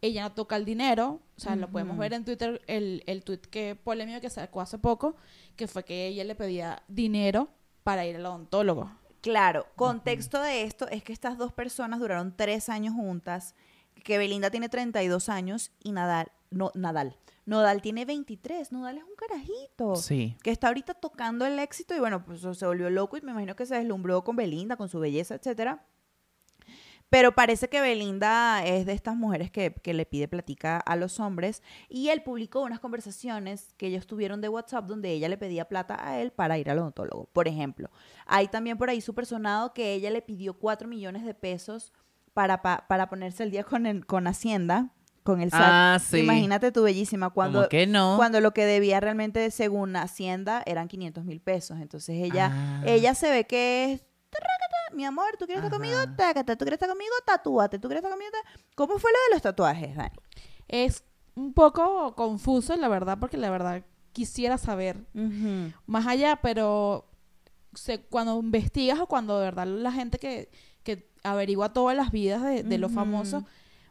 ella 0.02 0.22
no 0.22 0.32
toca 0.32 0.56
el 0.56 0.64
dinero, 0.64 1.20
o 1.36 1.40
sea, 1.40 1.56
lo 1.56 1.70
podemos 1.70 1.96
ver 1.96 2.12
en 2.12 2.24
Twitter, 2.24 2.60
el, 2.66 3.02
el 3.06 3.22
tweet 3.22 3.38
que 3.38 3.76
polémico 3.76 4.20
que 4.20 4.28
sacó 4.30 4.60
hace 4.60 4.78
poco, 4.78 5.16
que 5.56 5.68
fue 5.68 5.84
que 5.84 6.08
ella 6.08 6.24
le 6.24 6.34
pedía 6.34 6.82
dinero 6.88 7.48
para 7.84 8.04
ir 8.04 8.16
al 8.16 8.26
odontólogo. 8.26 8.90
Claro, 9.20 9.66
contexto 9.76 10.42
de 10.42 10.62
esto 10.62 10.88
es 10.88 11.04
que 11.04 11.12
estas 11.12 11.38
dos 11.38 11.52
personas 11.52 12.00
duraron 12.00 12.36
tres 12.36 12.68
años 12.68 12.94
juntas, 12.94 13.54
que 14.02 14.18
Belinda 14.18 14.50
tiene 14.50 14.68
32 14.68 15.28
años 15.28 15.70
y 15.82 15.92
Nadal, 15.92 16.32
no, 16.50 16.72
Nadal, 16.74 17.16
Nodal 17.44 17.82
tiene 17.82 18.04
23, 18.04 18.72
Nodal 18.72 18.98
es 18.98 19.04
un 19.04 19.14
carajito. 19.16 19.96
Sí. 19.96 20.36
Que 20.42 20.50
está 20.50 20.68
ahorita 20.68 20.94
tocando 20.94 21.44
el 21.44 21.58
éxito 21.58 21.94
y 21.94 22.00
bueno, 22.00 22.24
pues 22.24 22.40
se 22.40 22.66
volvió 22.66 22.88
loco 22.90 23.16
y 23.16 23.20
me 23.20 23.32
imagino 23.32 23.56
que 23.56 23.66
se 23.66 23.74
deslumbró 23.76 24.22
con 24.22 24.36
Belinda, 24.36 24.76
con 24.76 24.88
su 24.88 25.00
belleza, 25.00 25.34
etcétera. 25.34 25.84
Pero 27.12 27.32
parece 27.32 27.68
que 27.68 27.82
Belinda 27.82 28.64
es 28.64 28.86
de 28.86 28.94
estas 28.94 29.14
mujeres 29.16 29.50
que, 29.50 29.74
que 29.74 29.92
le 29.92 30.06
pide 30.06 30.28
platica 30.28 30.78
a 30.78 30.96
los 30.96 31.20
hombres 31.20 31.62
y 31.90 32.08
él 32.08 32.22
publicó 32.22 32.62
unas 32.62 32.80
conversaciones 32.80 33.74
que 33.76 33.88
ellos 33.88 34.06
tuvieron 34.06 34.40
de 34.40 34.48
WhatsApp 34.48 34.86
donde 34.86 35.10
ella 35.10 35.28
le 35.28 35.36
pedía 35.36 35.66
plata 35.66 35.96
a 36.08 36.18
él 36.20 36.30
para 36.32 36.56
ir 36.56 36.70
al 36.70 36.78
odontólogo, 36.78 37.28
por 37.34 37.48
ejemplo. 37.48 37.90
Hay 38.24 38.48
también 38.48 38.78
por 38.78 38.88
ahí 38.88 39.02
súper 39.02 39.26
sonado 39.26 39.74
que 39.74 39.92
ella 39.92 40.10
le 40.10 40.22
pidió 40.22 40.54
4 40.54 40.88
millones 40.88 41.24
de 41.26 41.34
pesos 41.34 41.92
para, 42.32 42.62
pa- 42.62 42.86
para 42.88 43.10
ponerse 43.10 43.42
el 43.42 43.50
día 43.50 43.62
con, 43.64 43.84
el- 43.84 44.06
con 44.06 44.26
Hacienda, 44.26 44.88
con 45.22 45.42
el 45.42 45.50
SAT. 45.50 45.60
Ah, 45.62 45.98
sí. 46.02 46.20
Imagínate 46.20 46.72
tú, 46.72 46.82
bellísima, 46.82 47.28
cuando, 47.28 47.58
¿Cómo 47.58 47.68
que 47.68 47.86
no? 47.86 48.14
cuando 48.16 48.40
lo 48.40 48.54
que 48.54 48.64
debía 48.64 49.00
realmente, 49.00 49.50
según 49.50 49.94
Hacienda, 49.96 50.62
eran 50.64 50.88
500 50.88 51.24
mil 51.26 51.40
pesos. 51.42 51.78
Entonces 51.78 52.16
ella, 52.22 52.50
Ah. 52.52 52.82
ella 52.86 53.14
se 53.14 53.30
ve 53.30 53.44
que 53.44 53.92
es, 53.92 54.00
"Tarrácata, 54.00 54.11
mi 54.94 55.04
amor, 55.04 55.36
¿tú 55.38 55.46
quieres 55.46 55.64
estar 55.64 55.78
conmigo? 55.78 55.98
Tácata, 56.16 56.56
¿tú 56.56 56.64
quieres 56.64 56.76
estar 56.76 56.88
conmigo? 56.88 57.12
Tatúate, 57.26 57.78
¿tú 57.78 57.88
quieres 57.88 58.02
estar 58.04 58.12
conmigo? 58.12 58.30
Ta-". 58.32 58.60
¿Cómo 58.74 58.98
fue 58.98 59.10
lo 59.12 59.18
de 59.28 59.34
los 59.34 59.42
tatuajes, 59.42 59.96
Dani? 59.96 60.10
Es 60.68 61.04
un 61.34 61.52
poco 61.54 62.14
confuso, 62.14 62.76
la 62.76 62.88
verdad, 62.88 63.18
porque 63.18 63.36
la 63.36 63.50
verdad 63.50 63.84
quisiera 64.12 64.58
saber 64.58 65.06
más 65.86 66.06
allá, 66.06 66.36
pero 66.42 67.06
se- 67.74 68.02
cuando 68.02 68.38
investigas 68.40 68.98
o 69.00 69.06
cuando 69.06 69.38
de 69.38 69.44
verdad 69.46 69.66
la 69.66 69.92
gente 69.92 70.18
que, 70.18 70.50
que 70.82 71.10
averigua 71.24 71.72
todas 71.72 71.96
las 71.96 72.10
vidas 72.10 72.42
de, 72.42 72.62
de 72.62 72.78
los 72.78 72.92
famosos, 72.92 73.44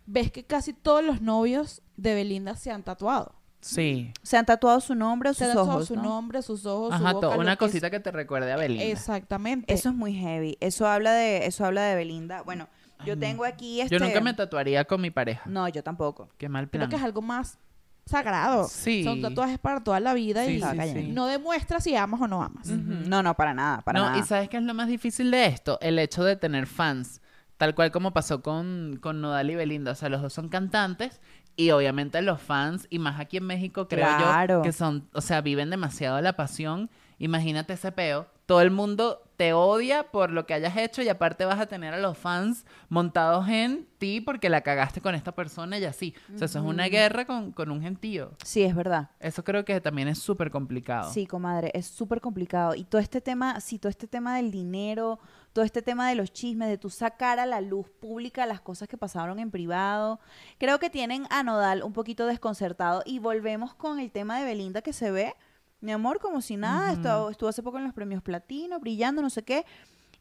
ves 0.05 0.31
que 0.31 0.43
casi 0.45 0.73
todos 0.73 1.03
los 1.03 1.21
novios 1.21 1.81
de 1.97 2.13
Belinda 2.13 2.55
se 2.55 2.69
han 2.71 2.83
tatuado. 2.83 3.33
Sí. 3.61 4.11
Se 4.23 4.37
han 4.37 4.45
tatuado 4.45 4.79
su 4.81 4.95
nombre 4.95 5.29
o 5.29 5.33
Se 5.33 5.39
sus 5.45 5.51
han 5.51 5.57
tatuado 5.57 5.71
ojos, 5.77 5.87
su 5.87 5.95
¿no? 5.95 6.01
nombre, 6.03 6.41
sus 6.41 6.65
ojos, 6.65 6.91
Ajá, 6.93 7.11
su 7.11 7.19
to- 7.21 7.27
boca. 7.29 7.39
una 7.39 7.51
que 7.55 7.59
cosita 7.59 7.89
que 7.91 7.99
te 7.99 8.11
recuerde 8.11 8.51
a 8.51 8.57
Belinda. 8.57 8.83
Exactamente. 8.85 9.71
Eso 9.73 9.89
es 9.89 9.95
muy 9.95 10.13
heavy. 10.13 10.57
Eso 10.59 10.87
habla 10.87 11.13
de, 11.13 11.45
eso 11.45 11.65
habla 11.65 11.83
de 11.83 11.95
Belinda. 11.95 12.41
Bueno, 12.41 12.67
yo 13.05 13.17
tengo 13.17 13.45
aquí 13.45 13.81
este... 13.81 13.97
Yo 13.97 14.03
nunca 14.03 14.19
me 14.21 14.33
tatuaría 14.33 14.83
con 14.85 14.99
mi 15.01 15.11
pareja. 15.11 15.43
No, 15.47 15.67
yo 15.69 15.83
tampoco. 15.83 16.29
Qué 16.37 16.49
mal 16.49 16.69
Creo 16.69 16.81
plan. 16.81 16.89
que 16.89 16.95
es 16.95 17.03
algo 17.03 17.21
más 17.21 17.59
sagrado. 18.05 18.67
Sí. 18.67 19.03
Son 19.03 19.21
tatuajes 19.21 19.59
para 19.59 19.83
toda 19.83 19.99
la 19.99 20.13
vida 20.13 20.43
Sí, 20.45 20.53
y 20.55 20.61
sí, 20.61 20.93
sí. 20.93 21.07
no 21.09 21.27
demuestra 21.27 21.79
si 21.79 21.95
amas 21.95 22.19
o 22.21 22.27
no 22.27 22.41
amas. 22.43 22.67
No, 22.67 23.21
no, 23.23 23.35
para 23.35 23.53
nada, 23.53 23.81
para 23.81 23.99
no, 23.99 24.05
nada. 24.07 24.17
y 24.19 24.23
¿sabes 24.23 24.49
qué 24.49 24.57
es 24.57 24.63
lo 24.63 24.73
más 24.73 24.87
difícil 24.87 25.29
de 25.31 25.45
esto? 25.45 25.77
El 25.81 25.99
hecho 25.99 26.23
de 26.23 26.35
tener 26.35 26.65
fans. 26.67 27.21
Tal 27.57 27.75
cual 27.75 27.91
como 27.91 28.11
pasó 28.11 28.41
con, 28.41 28.97
con 29.01 29.21
Nodal 29.21 29.51
y 29.51 29.55
Belinda. 29.55 29.91
O 29.91 29.95
sea, 29.95 30.09
los 30.09 30.21
dos 30.23 30.33
son 30.33 30.49
cantantes 30.49 31.21
y 31.55 31.71
obviamente 31.71 32.21
los 32.21 32.41
fans, 32.41 32.87
y 32.89 32.99
más 32.99 33.19
aquí 33.19 33.37
en 33.37 33.45
México, 33.45 33.87
creo 33.87 34.05
Claro. 34.05 34.55
yo, 34.59 34.61
que 34.63 34.71
son, 34.71 35.07
o 35.13 35.21
sea, 35.21 35.41
viven 35.41 35.69
demasiado 35.69 36.19
la 36.21 36.33
pasión. 36.33 36.89
Imagínate 37.19 37.73
ese 37.73 37.91
peo. 37.91 38.25
Todo 38.47 38.61
el 38.61 38.71
mundo 38.71 39.21
te 39.37 39.53
odia 39.53 40.11
por 40.11 40.31
lo 40.31 40.45
que 40.45 40.53
hayas 40.55 40.75
hecho 40.75 41.01
y 41.01 41.07
aparte 41.07 41.45
vas 41.45 41.59
a 41.59 41.67
tener 41.67 41.93
a 41.93 41.99
los 41.99 42.17
fans 42.17 42.65
montados 42.89 43.47
en 43.47 43.87
ti 43.97 44.19
porque 44.21 44.49
la 44.49 44.61
cagaste 44.61 45.01
con 45.01 45.15
esta 45.15 45.31
persona 45.31 45.77
y 45.77 45.85
así. 45.85 46.13
O 46.33 46.37
sea, 46.37 46.45
eso 46.45 46.59
es 46.59 46.65
una 46.65 46.85
guerra 46.87 47.25
con, 47.25 47.51
con 47.51 47.69
un 47.71 47.81
gentío. 47.81 48.31
Sí, 48.43 48.63
es 48.63 48.75
verdad. 48.75 49.11
Eso 49.19 49.43
creo 49.43 49.63
que 49.63 49.79
también 49.79 50.07
es 50.07 50.17
súper 50.19 50.49
complicado. 50.51 51.11
Sí, 51.13 51.27
comadre, 51.27 51.71
es 51.73 51.85
súper 51.85 52.19
complicado. 52.21 52.75
Y 52.75 52.83
todo 52.83 52.99
este 52.99 53.21
tema, 53.21 53.59
sí, 53.61 53.77
todo 53.79 53.89
este 53.89 54.07
tema 54.07 54.35
del 54.35 54.51
dinero, 54.51 55.19
todo 55.53 55.65
este 55.65 55.81
tema 55.81 56.07
de 56.09 56.15
los 56.15 56.31
chismes, 56.31 56.69
de 56.69 56.77
tú 56.77 56.89
sacar 56.89 57.39
a 57.39 57.45
la 57.45 57.61
luz 57.61 57.89
pública 57.89 58.45
las 58.45 58.61
cosas 58.61 58.87
que 58.87 58.97
pasaron 58.97 59.39
en 59.39 59.51
privado, 59.51 60.19
creo 60.57 60.79
que 60.79 60.89
tienen 60.89 61.27
a 61.29 61.43
Nodal 61.43 61.83
un 61.83 61.93
poquito 61.93 62.25
desconcertado. 62.25 63.03
Y 63.05 63.19
volvemos 63.19 63.73
con 63.73 63.99
el 63.99 64.11
tema 64.11 64.39
de 64.39 64.45
Belinda 64.45 64.81
que 64.81 64.93
se 64.93 65.11
ve, 65.11 65.35
mi 65.81 65.91
amor, 65.91 66.19
como 66.19 66.41
si 66.41 66.57
nada, 66.57 66.93
estuvo, 66.93 67.29
estuvo 67.29 67.49
hace 67.49 67.63
poco 67.63 67.77
en 67.77 67.83
los 67.83 67.93
premios 67.93 68.21
Platino, 68.21 68.79
brillando, 68.79 69.21
no 69.21 69.29
sé 69.29 69.43
qué. 69.43 69.65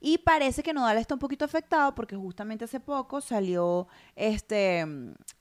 Y 0.00 0.18
parece 0.18 0.62
que 0.62 0.72
Nodal 0.72 0.96
está 0.96 1.14
un 1.14 1.20
poquito 1.20 1.44
afectado 1.44 1.94
porque 1.94 2.16
justamente 2.16 2.64
hace 2.64 2.80
poco 2.80 3.20
salió 3.20 3.86
este, 4.16 4.86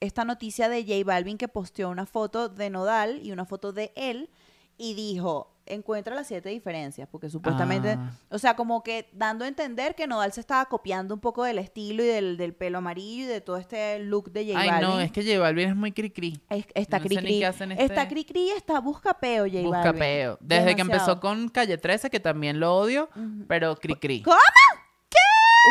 esta 0.02 0.25
noticia 0.25 0.67
de 0.67 0.84
J 0.84 1.06
Balvin 1.06 1.38
que 1.38 1.47
posteó 1.47 1.89
una 1.89 2.06
foto 2.06 2.49
de 2.49 2.69
Nodal 2.69 3.25
y 3.25 3.32
una 3.32 3.45
foto 3.45 3.71
de 3.71 3.93
él 3.95 4.30
y 4.78 4.95
dijo, 4.95 5.56
encuentra 5.69 6.15
las 6.15 6.27
siete 6.27 6.49
diferencias, 6.49 7.08
porque 7.10 7.29
supuestamente, 7.29 7.91
Ah. 7.97 8.12
o 8.29 8.38
sea, 8.38 8.55
como 8.55 8.84
que 8.84 9.10
dando 9.13 9.45
a 9.45 9.47
entender 9.47 9.95
que 9.95 10.08
Nodal 10.08 10.34
se 10.34 10.41
estaba 10.41 10.65
copiando 10.65 11.13
un 11.13 11.21
poco 11.21 11.43
del 11.43 11.58
estilo 11.60 12.03
y 12.03 12.08
del, 12.08 12.38
del 12.38 12.53
pelo 12.53 12.79
amarillo 12.79 13.23
y 13.23 13.27
de 13.27 13.41
todo 13.41 13.58
este 13.58 13.99
look 13.99 14.32
de 14.32 14.45
J 14.47 14.60
Ay, 14.60 14.69
Balvin. 14.69 14.89
no, 14.89 14.99
es 14.99 15.12
que 15.12 15.23
J 15.23 15.39
Balvin 15.39 15.69
es 15.69 15.75
muy 15.75 15.91
cri-cri. 15.91 16.41
Es- 16.49 16.65
está 16.75 16.97
no 16.97 17.03
sé 17.03 17.08
cri 17.10 17.15
ni 17.17 17.21
cri. 17.23 17.39
qué 17.39 17.45
hacen 17.45 17.71
Está 17.71 17.84
este- 18.03 18.08
cri 18.08 18.25
cri, 18.25 18.49
está 18.51 18.79
busca 18.79 19.13
peo 19.13 19.45
J 19.45 19.62
Busca 19.62 19.77
Balvin. 19.84 19.99
peo. 19.99 20.38
Desde 20.41 20.75
que 20.75 20.82
empezó 20.82 21.19
con 21.19 21.49
Calle 21.49 21.77
13, 21.77 22.10
que 22.10 22.19
también 22.19 22.60
lo 22.60 22.75
odio, 22.75 23.10
pero 23.47 23.75
cri-cri. 23.75 24.21
¿Cómo? 24.23 24.38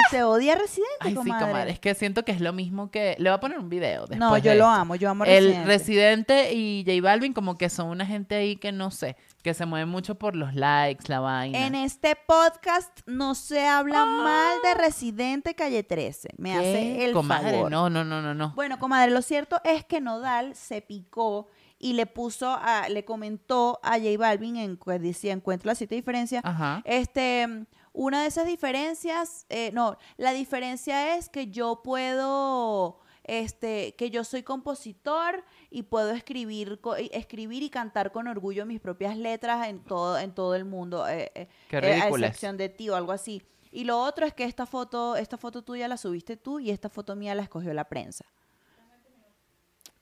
¿Usted 0.05 0.25
odia 0.27 0.53
a 0.53 0.57
Residente, 0.57 0.95
Ay, 1.01 1.11
sí, 1.11 1.17
comadre? 1.17 1.47
comadre. 1.47 1.71
Es 1.73 1.81
que 1.81 1.95
siento 1.95 2.23
que 2.25 2.31
es 2.33 2.41
lo 2.41 2.53
mismo 2.53 2.91
que... 2.91 3.17
Le 3.19 3.31
voy 3.31 3.37
a 3.37 3.41
poner 3.41 3.59
un 3.59 3.69
video 3.71 4.01
después 4.03 4.19
No, 4.19 4.37
yo 4.37 4.51
de 4.53 4.57
lo 4.59 4.65
esto. 4.65 4.81
amo, 4.81 4.95
yo 4.97 5.09
amo 5.11 5.25
a 5.25 5.27
El 5.27 5.45
Residente. 5.47 5.67
Residente 5.67 6.53
y 6.55 6.85
J 6.87 7.01
Balvin 7.03 7.33
como 7.33 7.57
que 7.57 7.69
son 7.71 7.89
una 7.89 8.05
gente 8.07 8.35
ahí 8.37 8.57
que 8.57 8.71
no 8.71 8.91
sé, 8.91 9.17
que 9.43 9.55
se 9.55 9.67
mueve 9.67 9.87
mucho 9.87 10.17
por 10.17 10.35
los 10.35 10.55
likes, 10.55 11.05
la 11.09 11.21
vaina. 11.21 11.67
En 11.67 11.75
este 11.75 12.17
podcast 12.17 13.01
no 13.07 13.35
se 13.35 13.67
habla 13.67 14.05
mal 14.05 14.59
de 14.63 14.75
Residente 14.75 15.55
Calle 15.55 15.83
13. 15.83 16.31
Me 16.39 16.53
¿Qué? 16.53 16.59
hace 16.59 17.05
el 17.05 17.13
Comadre, 17.13 17.53
favor. 17.53 17.71
no, 17.71 17.89
no, 17.89 18.05
no, 18.05 18.21
no, 18.21 18.35
no. 18.35 18.53
Bueno, 18.55 18.79
comadre, 18.79 19.11
lo 19.13 19.23
cierto 19.23 19.61
es 19.65 19.85
que 19.85 20.01
Nodal 20.01 20.55
se 20.55 20.83
picó 20.83 21.49
y 21.79 21.93
le 21.93 22.07
puso, 22.07 22.51
a, 22.51 22.89
le 22.89 23.05
comentó 23.05 23.79
a 23.85 23.93
J 23.99 24.19
Balvin 24.19 24.57
en 24.57 24.77
que 24.77 24.99
decía 24.99 25.33
encuentra 25.33 25.69
las 25.71 25.79
siete 25.79 25.95
diferencias. 25.95 26.45
Ajá. 26.45 26.83
Este, 26.85 27.67
una 27.93 28.23
de 28.23 28.29
esas 28.29 28.47
diferencias, 28.47 29.47
eh, 29.49 29.71
no, 29.73 29.97
la 30.17 30.33
diferencia 30.33 31.17
es 31.17 31.29
que 31.29 31.49
yo 31.49 31.83
puedo, 31.85 32.99
este, 33.29 33.95
que 33.95 34.11
yo 34.11 34.25
soy 34.25 34.43
compositor 34.43 35.45
y 35.71 35.83
puedo 35.85 36.11
escribir, 36.11 36.81
co- 36.81 36.99
y- 36.99 37.11
escribir 37.13 37.63
y 37.63 37.71
cantar 37.71 38.11
con 38.11 38.27
orgullo 38.27 38.67
mis 38.67 38.81
propias 38.81 39.17
letras 39.17 39.69
en 39.69 39.79
todo, 39.85 40.19
en 40.19 40.33
todo 40.35 40.55
el 40.55 40.65
mundo. 40.65 41.07
eh, 41.09 41.31
eh, 41.35 41.49
Qué 41.69 41.77
eh, 41.79 42.01
a 42.01 42.09
excepción 42.09 42.57
de 42.57 42.69
ti 42.69 42.89
o 42.91 42.97
algo 42.97 43.13
así. 43.13 43.43
Y 43.71 43.85
lo 43.85 44.01
otro 44.03 44.25
es 44.27 44.33
que 44.33 44.45
esta 44.45 44.65
foto, 44.67 45.15
esta 45.17 45.37
foto 45.37 45.63
tuya 45.63 45.87
la 45.89 45.97
subiste 45.99 46.37
tú 46.37 46.59
y 46.59 46.71
esta 46.71 46.89
foto 46.89 47.15
mía 47.15 47.35
la 47.35 47.43
escogió 47.43 47.73
la 47.75 47.85
prensa. 47.85 48.25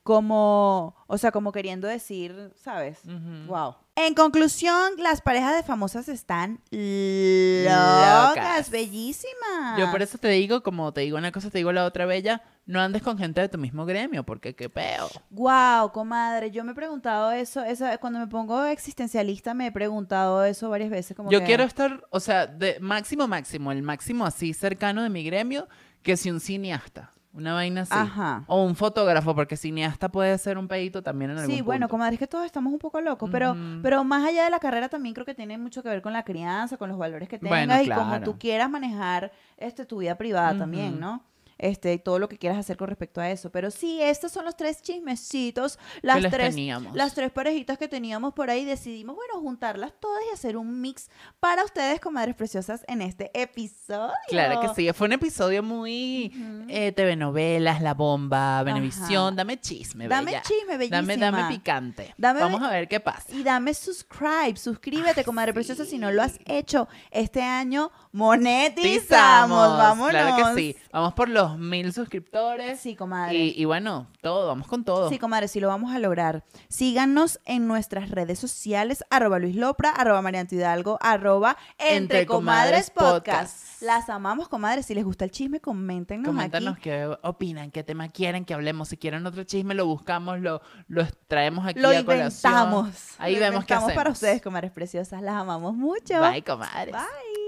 Como, 0.06 0.94
o 1.08 1.18
sea, 1.18 1.32
como 1.32 1.50
queriendo 1.50 1.88
decir, 1.88 2.52
¿sabes? 2.62 3.00
Wow. 3.48 3.74
En 3.96 4.14
conclusión, 4.14 4.92
las 4.98 5.20
parejas 5.20 5.56
de 5.56 5.64
famosas 5.64 6.08
están 6.08 6.60
Locas. 6.70 8.36
locas, 8.36 8.70
bellísimas. 8.70 9.78
Yo 9.78 9.90
por 9.90 10.02
eso 10.02 10.16
te 10.18 10.28
digo, 10.28 10.62
como 10.62 10.92
te 10.92 11.00
digo 11.00 11.18
una 11.18 11.32
cosa, 11.32 11.50
te 11.50 11.58
digo 11.58 11.72
la 11.72 11.84
otra 11.84 12.06
bella, 12.06 12.40
no 12.66 12.80
andes 12.80 13.02
con 13.02 13.18
gente 13.18 13.40
de 13.40 13.48
tu 13.48 13.58
mismo 13.58 13.84
gremio, 13.84 14.24
porque 14.24 14.54
qué 14.54 14.68
peo. 14.70 15.08
Wow, 15.30 15.90
comadre, 15.92 16.52
yo 16.52 16.62
me 16.62 16.70
he 16.70 16.74
preguntado 16.76 17.32
eso, 17.32 17.64
eso, 17.64 17.86
cuando 18.00 18.20
me 18.20 18.28
pongo 18.28 18.64
existencialista 18.64 19.54
me 19.54 19.66
he 19.66 19.72
preguntado 19.72 20.44
eso 20.44 20.70
varias 20.70 20.90
veces. 20.90 21.16
Como 21.16 21.30
Yo 21.32 21.40
que- 21.40 21.46
quiero 21.46 21.64
estar, 21.64 22.04
o 22.10 22.20
sea, 22.20 22.46
de 22.46 22.78
máximo, 22.80 23.26
máximo, 23.26 23.72
el 23.72 23.82
máximo 23.82 24.24
así 24.24 24.52
cercano 24.54 25.02
de 25.02 25.10
mi 25.10 25.24
gremio, 25.24 25.66
que 26.02 26.16
si 26.16 26.30
un 26.30 26.38
cineasta, 26.38 27.10
una 27.36 27.52
vaina 27.52 27.82
así. 27.82 27.92
Ajá. 27.94 28.44
O 28.46 28.64
un 28.64 28.74
fotógrafo, 28.74 29.34
porque 29.34 29.56
cineasta 29.56 30.08
puede 30.08 30.36
ser 30.38 30.58
un 30.58 30.68
pedito 30.68 31.02
también 31.02 31.30
en 31.32 31.38
algún 31.38 31.54
Sí, 31.54 31.60
bueno, 31.60 31.88
comadre, 31.88 32.14
es 32.14 32.18
que 32.18 32.26
todos 32.26 32.46
estamos 32.46 32.72
un 32.72 32.78
poco 32.78 33.00
locos, 33.00 33.28
pero, 33.30 33.56
pero 33.82 34.02
más 34.04 34.26
allá 34.26 34.44
de 34.44 34.50
la 34.50 34.58
carrera 34.58 34.88
también 34.88 35.14
creo 35.14 35.26
que 35.26 35.34
tiene 35.34 35.58
mucho 35.58 35.82
que 35.82 35.88
ver 35.88 36.02
con 36.02 36.12
la 36.12 36.24
crianza, 36.24 36.76
con 36.76 36.88
los 36.88 36.98
valores 36.98 37.28
que 37.28 37.38
tengas 37.38 37.66
Bueno, 37.66 37.82
y 37.82 37.88
como 37.88 38.20
tú 38.20 38.38
quieras 38.38 38.70
manejar 38.70 39.32
este, 39.56 39.84
tu 39.84 39.98
vida 39.98 40.16
privada 40.16 40.56
también, 40.56 40.98
¿no? 40.98 41.22
Este, 41.58 41.98
todo 41.98 42.18
lo 42.18 42.28
que 42.28 42.38
quieras 42.38 42.58
hacer 42.58 42.76
con 42.76 42.88
respecto 42.88 43.20
a 43.20 43.30
eso. 43.30 43.50
Pero 43.50 43.70
sí, 43.70 44.00
estos 44.02 44.32
son 44.32 44.44
los 44.44 44.56
tres 44.56 44.82
chismecitos, 44.82 45.78
las 46.02 46.20
tres, 46.30 46.50
teníamos. 46.54 46.94
las 46.94 47.14
tres 47.14 47.30
parejitas 47.32 47.78
que 47.78 47.88
teníamos 47.88 48.34
por 48.34 48.50
ahí. 48.50 48.64
Decidimos, 48.64 49.16
bueno, 49.16 49.40
juntarlas 49.40 49.92
todas 50.00 50.20
y 50.30 50.34
hacer 50.34 50.56
un 50.56 50.80
mix 50.80 51.08
para 51.40 51.64
ustedes, 51.64 52.00
comadres 52.00 52.34
preciosas, 52.34 52.84
en 52.88 53.00
este 53.02 53.30
episodio. 53.40 54.12
Claro 54.28 54.60
que 54.60 54.68
sí, 54.74 54.92
fue 54.92 55.06
un 55.06 55.12
episodio 55.14 55.62
muy 55.62 56.32
Ujú. 56.34 56.64
eh, 56.68 56.92
TV 56.92 57.16
novelas, 57.16 57.80
La 57.80 57.94
Bomba, 57.94 58.62
Venevisión, 58.62 59.28
Ajá. 59.28 59.36
dame 59.36 59.60
chisme, 59.60 60.08
Dame 60.08 60.26
bella. 60.26 60.42
chisme, 60.42 60.76
bellísima. 60.76 61.00
Dame, 61.02 61.16
dame 61.16 61.54
picante. 61.56 62.14
Dame 62.18 62.40
Vamos 62.40 62.62
a 62.62 62.70
ver 62.70 62.88
qué 62.88 63.00
pasa. 63.00 63.24
Y 63.32 63.42
dame 63.42 63.72
subscribe, 63.74 64.56
suscríbete, 64.56 65.20
Ay, 65.20 65.24
comadre 65.24 65.52
sí. 65.52 65.54
preciosa, 65.54 65.84
si 65.84 65.98
no 65.98 66.10
lo 66.12 66.22
has 66.22 66.38
hecho. 66.46 66.88
Este 67.10 67.42
año 67.42 67.90
monetizamos, 68.16 69.76
vámonos. 69.78 70.10
Claro 70.10 70.54
que 70.54 70.60
sí. 70.60 70.76
Vamos 70.92 71.14
por 71.14 71.28
los 71.28 71.58
mil 71.58 71.92
suscriptores. 71.92 72.80
Sí, 72.80 72.96
comadre. 72.96 73.34
Y, 73.36 73.54
y 73.60 73.64
bueno, 73.64 74.06
todo, 74.22 74.46
vamos 74.48 74.66
con 74.66 74.84
todo. 74.84 75.08
Sí, 75.08 75.18
comadre, 75.18 75.48
sí 75.48 75.60
lo 75.60 75.68
vamos 75.68 75.94
a 75.94 75.98
lograr. 75.98 76.44
Síganos 76.68 77.40
en 77.44 77.66
nuestras 77.66 78.10
redes 78.10 78.38
sociales, 78.38 79.04
arroba 79.10 79.38
Luis 79.38 79.56
Lopra, 79.56 79.90
arroba 79.90 80.22
Marianto 80.22 80.54
Hidalgo, 80.54 80.98
arroba 81.00 81.56
Entre, 81.78 81.96
Entre 81.96 82.26
Comadres 82.26 82.90
Comadres 82.90 82.90
Podcast. 82.90 83.52
Podcast. 83.56 83.82
Las 83.82 84.08
amamos, 84.08 84.48
comadres. 84.48 84.86
Si 84.86 84.94
les 84.94 85.04
gusta 85.04 85.24
el 85.24 85.30
chisme, 85.30 85.60
coméntenos 85.60 86.26
Coméntanos 86.26 86.74
aquí. 86.74 86.82
qué 86.84 87.14
opinan, 87.22 87.70
qué 87.70 87.82
tema 87.84 88.08
quieren 88.08 88.44
que 88.44 88.54
hablemos. 88.54 88.88
Si 88.88 88.96
quieren 88.96 89.26
otro 89.26 89.44
chisme, 89.44 89.74
lo 89.74 89.86
buscamos, 89.86 90.40
lo, 90.40 90.62
lo 90.88 91.06
traemos 91.28 91.66
aquí 91.66 91.80
Lo 91.80 91.88
a 91.90 92.04
colación. 92.04 92.52
inventamos. 92.52 92.94
Ahí 93.18 93.34
Lo 93.34 93.40
vemos 93.40 93.64
qué 93.64 93.74
hacemos. 93.74 93.94
para 93.94 94.10
ustedes, 94.10 94.40
comadres 94.40 94.70
preciosas. 94.72 95.20
Las 95.22 95.34
amamos 95.34 95.74
mucho. 95.74 96.20
Bye, 96.20 96.42
comadres. 96.42 96.92
Bye. 96.94 97.45